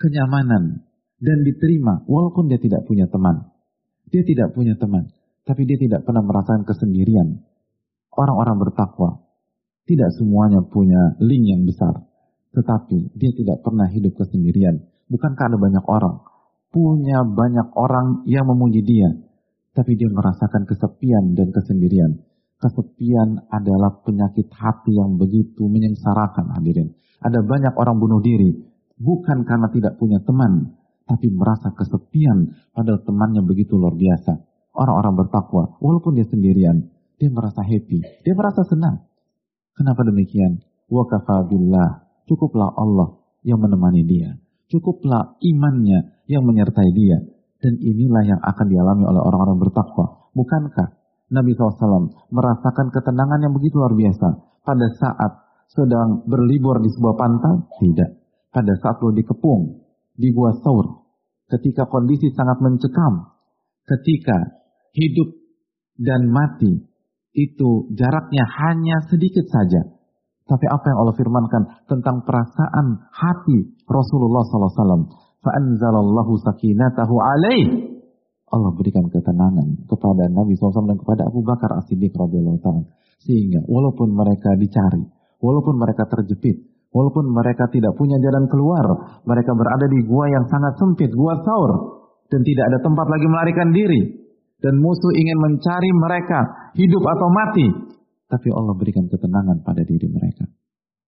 kenyamanan 0.00 0.88
dan 1.20 1.38
diterima 1.44 2.02
walaupun 2.08 2.48
dia 2.48 2.58
tidak 2.58 2.88
punya 2.88 3.06
teman. 3.08 3.52
Dia 4.12 4.22
tidak 4.22 4.54
punya 4.54 4.78
teman, 4.78 5.10
tapi 5.44 5.68
dia 5.68 5.76
tidak 5.76 6.08
pernah 6.08 6.24
merasakan 6.24 6.64
kesendirian. 6.64 7.44
Orang-orang 8.14 8.56
bertakwa 8.60 9.24
tidak 9.84 10.16
semuanya 10.16 10.64
punya 10.64 11.12
link 11.20 11.44
yang 11.44 11.62
besar. 11.68 12.08
Tetapi 12.56 13.12
dia 13.12 13.30
tidak 13.36 13.60
pernah 13.60 13.84
hidup 13.92 14.16
kesendirian. 14.16 14.80
Bukankah 15.12 15.52
ada 15.52 15.58
banyak 15.60 15.84
orang? 15.84 16.24
Punya 16.72 17.20
banyak 17.20 17.68
orang 17.76 18.24
yang 18.24 18.48
memuji 18.48 18.80
dia. 18.80 19.12
Tapi 19.76 19.92
dia 20.00 20.08
merasakan 20.08 20.64
kesepian 20.64 21.36
dan 21.36 21.52
kesendirian. 21.52 22.16
Kesepian 22.56 23.44
adalah 23.52 24.00
penyakit 24.00 24.48
hati 24.56 24.96
yang 24.96 25.20
begitu 25.20 25.68
menyengsarakan 25.68 26.56
hadirin. 26.56 26.96
Ada 27.20 27.44
banyak 27.44 27.74
orang 27.76 28.00
bunuh 28.00 28.24
diri. 28.24 28.54
Bukan 28.96 29.44
karena 29.44 29.68
tidak 29.68 30.00
punya 30.00 30.22
teman. 30.24 30.80
Tapi 31.04 31.28
merasa 31.28 31.76
kesepian 31.76 32.56
padahal 32.72 33.04
temannya 33.04 33.44
begitu 33.44 33.76
luar 33.76 33.92
biasa. 33.92 34.53
Orang-orang 34.74 35.14
bertakwa, 35.22 35.78
walaupun 35.78 36.18
dia 36.18 36.26
sendirian, 36.26 36.90
dia 37.14 37.30
merasa 37.30 37.62
happy, 37.62 38.02
dia 38.26 38.34
merasa 38.34 38.66
senang. 38.66 39.06
Kenapa 39.74 40.02
demikian? 40.02 40.62
Wa 40.90 41.06
billah. 41.46 42.06
Cukuplah 42.24 42.74
Allah 42.74 43.20
yang 43.46 43.60
menemani 43.60 44.02
dia. 44.02 44.34
Cukuplah 44.70 45.38
imannya 45.38 46.24
yang 46.26 46.42
menyertai 46.42 46.90
dia. 46.90 47.18
Dan 47.60 47.80
inilah 47.80 48.22
yang 48.26 48.40
akan 48.42 48.66
dialami 48.68 49.04
oleh 49.08 49.22
orang-orang 49.24 49.56
bertakwa. 49.62 50.30
Bukankah 50.36 50.88
Nabi 51.32 51.56
SAW 51.56 52.12
merasakan 52.28 52.92
ketenangan 52.92 53.40
yang 53.40 53.54
begitu 53.56 53.80
luar 53.80 53.96
biasa 53.96 54.28
pada 54.66 54.86
saat 55.00 55.32
sedang 55.72 56.28
berlibur 56.28 56.78
di 56.84 56.90
sebuah 56.92 57.16
pantai? 57.16 57.54
Tidak. 57.80 58.10
Pada 58.52 58.72
saat 58.78 59.00
lo 59.00 59.10
dikepung 59.10 59.80
di 60.14 60.28
gua 60.30 60.54
Saur, 60.60 61.08
ketika 61.50 61.88
kondisi 61.88 62.30
sangat 62.36 62.60
mencekam, 62.60 63.34
ketika 63.88 64.63
hidup 64.94 65.28
dan 65.98 66.30
mati 66.30 66.94
itu 67.34 67.90
jaraknya 67.92 68.46
hanya 68.46 69.02
sedikit 69.10 69.44
saja. 69.50 69.90
Tapi 70.44 70.66
apa 70.68 70.84
yang 70.86 70.98
Allah 71.02 71.16
firmankan 71.18 71.62
tentang 71.88 72.22
perasaan 72.22 72.86
hati 73.10 73.58
Rasulullah 73.88 74.44
SAW. 74.44 75.08
Fa'anzalallahu 75.42 76.32
sakinatahu 76.40 77.14
alaih. 77.16 77.64
Allah 78.54 78.70
berikan 78.76 79.08
ketenangan 79.10 79.88
kepada 79.88 80.30
Nabi 80.30 80.54
SAW 80.54 80.86
dan 80.86 81.00
kepada 81.00 81.26
Abu 81.26 81.42
Bakar 81.42 81.74
As-Siddiq 81.80 82.14
radhiyallahu. 82.14 82.86
Sehingga 83.24 83.66
walaupun 83.66 84.14
mereka 84.14 84.54
dicari, 84.60 85.02
walaupun 85.40 85.74
mereka 85.80 86.06
terjepit, 86.12 86.60
walaupun 86.92 87.34
mereka 87.34 87.66
tidak 87.72 87.96
punya 87.98 88.20
jalan 88.20 88.46
keluar, 88.46 88.84
mereka 89.26 89.56
berada 89.58 89.90
di 89.90 90.06
gua 90.06 90.28
yang 90.28 90.44
sangat 90.46 90.76
sempit, 90.76 91.10
gua 91.16 91.40
saur, 91.40 91.72
dan 92.28 92.44
tidak 92.44 92.64
ada 92.68 92.78
tempat 92.84 93.06
lagi 93.08 93.26
melarikan 93.26 93.68
diri 93.72 94.23
dan 94.64 94.80
musuh 94.80 95.12
ingin 95.12 95.36
mencari 95.36 95.92
mereka 95.92 96.72
hidup 96.72 97.04
atau 97.04 97.28
mati. 97.28 97.68
Tapi 98.24 98.48
Allah 98.48 98.72
berikan 98.72 99.04
ketenangan 99.12 99.60
pada 99.60 99.84
diri 99.84 100.08
mereka. 100.08 100.48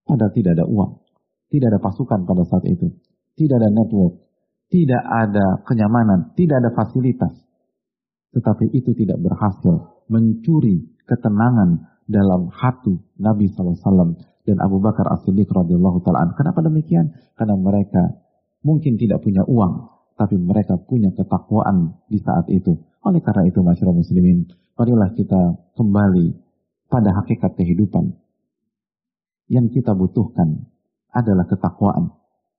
Padahal 0.04 0.36
tidak 0.36 0.60
ada 0.60 0.68
uang, 0.68 1.00
tidak 1.48 1.72
ada 1.72 1.80
pasukan 1.80 2.28
pada 2.28 2.44
saat 2.44 2.68
itu, 2.68 2.92
tidak 3.40 3.64
ada 3.64 3.72
network, 3.72 4.20
tidak 4.68 5.00
ada 5.00 5.64
kenyamanan, 5.64 6.36
tidak 6.36 6.60
ada 6.60 6.70
fasilitas. 6.76 7.32
Tetapi 8.36 8.76
itu 8.76 8.92
tidak 8.92 9.24
berhasil 9.24 10.04
mencuri 10.12 10.92
ketenangan 11.08 11.88
dalam 12.06 12.52
hati 12.52 12.94
Nabi 13.18 13.48
SAW 13.50 14.20
dan 14.46 14.56
Abu 14.62 14.78
Bakar 14.78 15.08
As-Siddiq 15.16 15.50
radhiyallahu 15.50 16.04
taala. 16.04 16.30
Kenapa 16.38 16.62
demikian? 16.62 17.10
Karena 17.34 17.58
mereka 17.58 18.20
mungkin 18.62 18.94
tidak 19.00 19.24
punya 19.24 19.42
uang, 19.42 19.74
tapi 20.14 20.38
mereka 20.38 20.78
punya 20.78 21.10
ketakwaan 21.10 21.98
di 22.06 22.22
saat 22.22 22.46
itu. 22.54 22.78
Oleh 23.06 23.22
karena 23.22 23.46
itu, 23.46 23.62
masyarakat 23.62 23.94
muslimin, 23.94 24.50
marilah 24.74 25.14
kita 25.14 25.42
kembali 25.78 26.34
pada 26.90 27.14
hakikat 27.22 27.54
kehidupan. 27.54 28.18
Yang 29.46 29.78
kita 29.78 29.94
butuhkan 29.94 30.66
adalah 31.14 31.46
ketakwaan. 31.46 32.10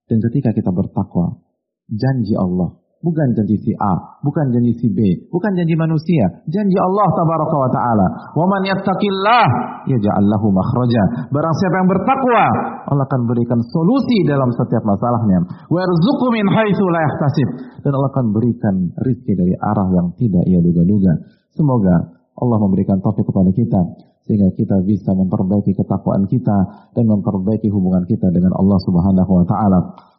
Dan 0.07 0.23
ketika 0.23 0.55
kita 0.55 0.71
bertakwa, 0.71 1.43
janji 1.91 2.31
Allah 2.39 2.79
Bukan 2.97 3.29
janji 3.37 3.61
si 3.61 3.71
A, 3.77 3.93
bukan 4.25 4.49
janji 4.49 4.73
si 4.81 4.89
B, 4.89 5.29
bukan 5.29 5.53
janji 5.53 5.77
manusia. 5.77 6.41
Janji 6.49 6.77
Allah 6.81 7.07
tabaraka 7.13 7.55
wa 7.61 7.69
ta'ala. 7.69 8.07
Wa 8.33 8.45
man 8.49 8.65
yattaqillah 8.65 9.47
yaj'al 9.85 10.25
lahu 10.25 10.49
makhraja. 10.49 11.29
Barang 11.29 11.53
siapa 11.61 11.75
yang 11.77 11.89
bertakwa, 11.93 12.43
Allah 12.89 13.05
akan 13.05 13.21
berikan 13.29 13.61
solusi 13.69 14.25
dalam 14.25 14.49
setiap 14.49 14.81
masalahnya. 14.81 15.45
Wa 15.69 15.77
yarzuqu 15.77 16.25
min 16.33 16.45
haitsu 16.49 16.85
la 16.89 17.01
yahtasib. 17.05 17.49
Dan 17.85 17.91
Allah 17.93 18.09
akan 18.17 18.25
berikan 18.33 18.75
rizki 19.05 19.37
dari 19.37 19.53
arah 19.53 19.87
yang 19.93 20.07
tidak 20.17 20.43
ia 20.49 20.57
duga-duga. 20.57 21.13
Semoga 21.53 22.17
Allah 22.37 22.57
memberikan 22.65 22.97
taufik 22.97 23.29
kepada 23.29 23.53
kita 23.53 23.81
sehingga 24.27 24.51
kita 24.53 24.83
bisa 24.83 25.15
memperbaiki 25.15 25.71
ketakwaan 25.71 26.27
kita 26.27 26.91
dan 26.91 27.05
memperbaiki 27.07 27.71
hubungan 27.71 28.03
kita 28.03 28.27
dengan 28.35 28.51
Allah 28.59 28.75
Subhanahu 28.83 29.31
wa 29.31 29.45
taala. 29.47 29.79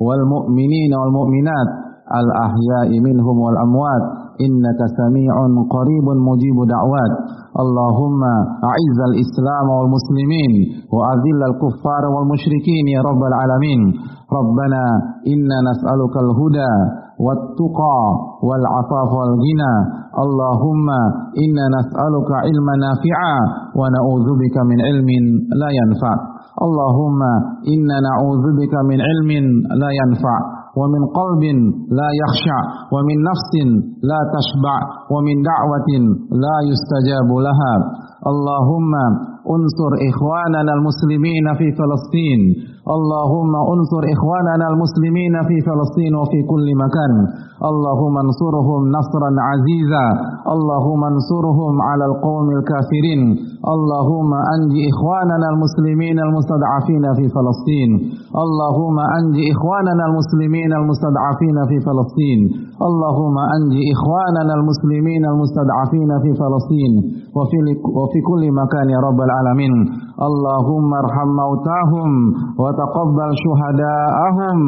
والمؤمنين 0.00 0.90
والمؤمنات 1.00 1.70
الأحياء 2.20 2.90
منهم 3.06 3.36
والأموات. 3.44 4.04
إنك 4.46 4.80
سميع 5.00 5.34
قريب 5.76 6.06
مجيب 6.28 6.56
دعوات. 6.74 7.14
اللهم 7.62 8.22
أعز 8.70 8.98
الإسلام 9.10 9.66
والمسلمين 9.76 10.52
وأذل 10.94 11.40
الكفار 11.50 12.02
والمشركين 12.14 12.84
يا 12.96 13.00
رب 13.10 13.22
العالمين. 13.30 13.80
ربنا 14.38 14.82
إنا 15.32 15.56
نسألك 15.70 16.14
الهدى 16.24 16.74
والتقى 17.24 18.00
والعفاف 18.48 19.10
والغنى. 19.18 19.74
اللهم 20.24 20.88
إنا 21.44 21.64
نسألك 21.78 22.28
علما 22.44 22.74
نافعا 22.86 23.36
ونعوذ 23.78 24.28
بك 24.42 24.56
من 24.70 24.78
علم 24.86 25.08
لا 25.60 25.70
ينفع. 25.80 26.14
اللهم 26.64 27.20
إنا 27.74 27.96
نعوذ 28.08 28.44
بك 28.60 28.74
من 28.90 28.98
علم 29.08 29.30
لا 29.82 29.90
ينفع 30.00 30.36
ومن 30.80 31.02
قلب 31.18 31.42
لا 32.00 32.08
يخشع 32.22 32.58
ومن 32.94 33.16
نفس 33.30 33.52
لا 34.10 34.20
تشبع 34.36 34.76
ومن 35.12 35.36
دعوة 35.52 35.88
لا 36.44 36.56
يستجاب 36.70 37.28
لها 37.46 37.74
اللهم 38.30 38.92
انصر 39.54 39.92
إخواننا 40.10 40.72
المسلمين 40.78 41.46
في 41.58 41.66
فلسطين. 41.78 42.40
اللهم 42.96 43.52
انصر 43.74 44.02
إخواننا 44.14 44.66
المسلمين 44.72 45.34
في 45.48 45.56
فلسطين 45.68 46.12
وفي 46.20 46.38
كل 46.52 46.66
مكان. 46.84 47.12
اللهم 47.70 48.14
انصرهم 48.26 48.80
نصرا 48.98 49.30
عزيزا. 49.48 50.06
اللهم 50.54 51.02
انصرهم 51.12 51.74
على 51.88 52.04
القوم 52.10 52.46
الكافرين. 52.58 53.20
اللهم 53.74 54.30
أنج 54.54 54.72
إخواننا 54.92 55.46
المسلمين 55.54 56.16
المستضعفين 56.26 57.04
في 57.18 57.24
فلسطين. 57.36 57.90
اللهم 58.44 58.98
أنج 59.18 59.36
إخواننا 59.54 60.04
المسلمين 60.10 60.70
المستضعفين 60.80 61.56
في 61.70 61.76
فلسطين. 61.86 62.40
اللهم 62.88 63.36
أنج 63.56 63.74
إخواننا 63.94 64.52
المسلمين 64.58 65.22
المستضعفين 65.32 66.10
في 66.22 66.30
فلسطين. 66.40 66.92
وفي, 67.36 67.56
وفي 68.00 68.18
كل 68.30 68.42
مكان 68.60 68.86
يا 68.94 69.00
رب 69.08 69.18
العالمين. 69.40 69.74
اللهم 70.28 70.94
ارحم 70.94 71.28
موتاهم 71.42 72.10
وتقبل 72.62 73.30
شهداءهم 73.44 74.58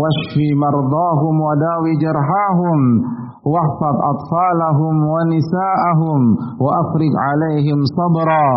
واشف 0.00 0.34
مرضاهم 0.64 1.34
وداوي 1.46 1.92
جرحاهم. 2.04 2.80
واحفظ 3.52 3.96
أطفالهم 4.12 4.94
ونساءهم 5.12 6.20
وأفرج 6.64 7.12
عليهم 7.26 7.78
صبرا 7.98 8.48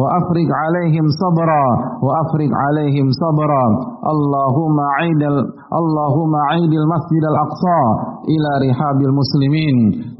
وأفرج 0.00 0.48
عليهم 0.62 1.06
صبرا 1.22 1.66
وأفرج 2.06 2.50
عليهم 2.64 3.06
صبرا. 3.22 3.64
اللهم 4.12 4.76
عيد 4.98 5.22
اللهم 5.80 6.32
عيد 6.50 6.72
المسجد 6.82 7.24
الأقصى 7.32 7.82
إلى 8.32 8.50
رحاب 8.66 8.98
المسلمين. 9.08 9.76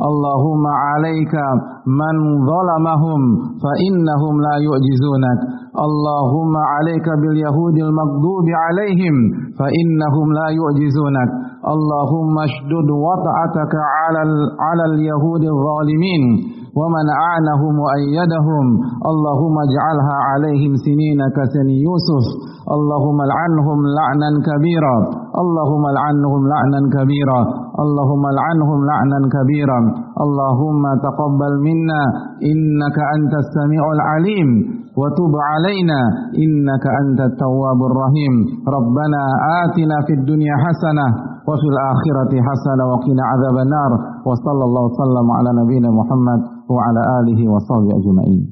اللهم 0.09 0.65
عليك 0.87 1.35
من 2.01 2.15
ظلمهم 2.51 3.21
فإنهم 3.63 4.35
لا 4.47 4.55
يعجزونك. 4.67 5.41
اللهم 5.73 6.55
عليك 6.57 7.07
باليهود 7.21 7.77
المغضوب 7.89 8.47
عليهم 8.65 9.17
فإنهم 9.59 10.27
لا 10.39 10.49
يعجزونك. 10.59 11.31
اللهم 11.75 12.35
اشدد 12.49 12.89
وطأتك 13.07 13.75
على 14.01 14.23
على 14.67 14.85
اليهود 14.93 15.43
الظالمين 15.55 16.23
ومن 16.81 17.07
أعنهم 17.25 17.75
وأيدهم. 17.85 18.67
اللهم 19.11 19.57
اجعلها 19.67 20.17
عليهم 20.31 20.73
سنين 20.87 21.21
كسن 21.37 21.69
يوسف. 21.87 22.27
اللهم 22.77 23.19
لعنهم 23.33 23.79
لعنا 23.99 24.31
كبيرا. 24.49 24.97
اللهم 25.43 25.85
لعنهم 25.99 26.41
لعنا 26.53 26.81
كبيرا. 26.97 27.41
اللهم 27.85 28.25
لعنهم 28.41 28.79
لعنا 28.91 29.19
كبيرا. 29.37 29.81
اللهم 30.25 30.83
تقبل 31.07 31.53
منا 31.69 32.03
إنك 32.51 32.97
أنت 33.17 33.33
السميع 33.45 33.83
العليم. 33.97 34.82
وتب 35.01 35.33
علينا 35.51 36.01
إنك 36.45 36.85
أنت 37.03 37.21
التواب 37.21 37.81
الرحيم. 37.91 38.35
ربنا 38.77 39.23
آتنا 39.65 39.97
في 40.07 40.13
الدنيا 40.21 40.55
حسنة 40.65 41.07
وفي 41.49 41.67
الآخرة 41.75 42.33
حسنة 42.49 42.83
وقنا 42.93 43.23
عذاب 43.33 43.57
النار. 43.67 43.93
وصلى 44.29 44.65
الله 44.65 44.83
وسلم 44.91 45.27
على 45.37 45.51
نبينا 45.61 45.91
محمد 45.91 46.41
وعلى 46.71 47.01
آله 47.19 47.41
وصحبه 47.53 47.91
أجمعين. 48.01 48.52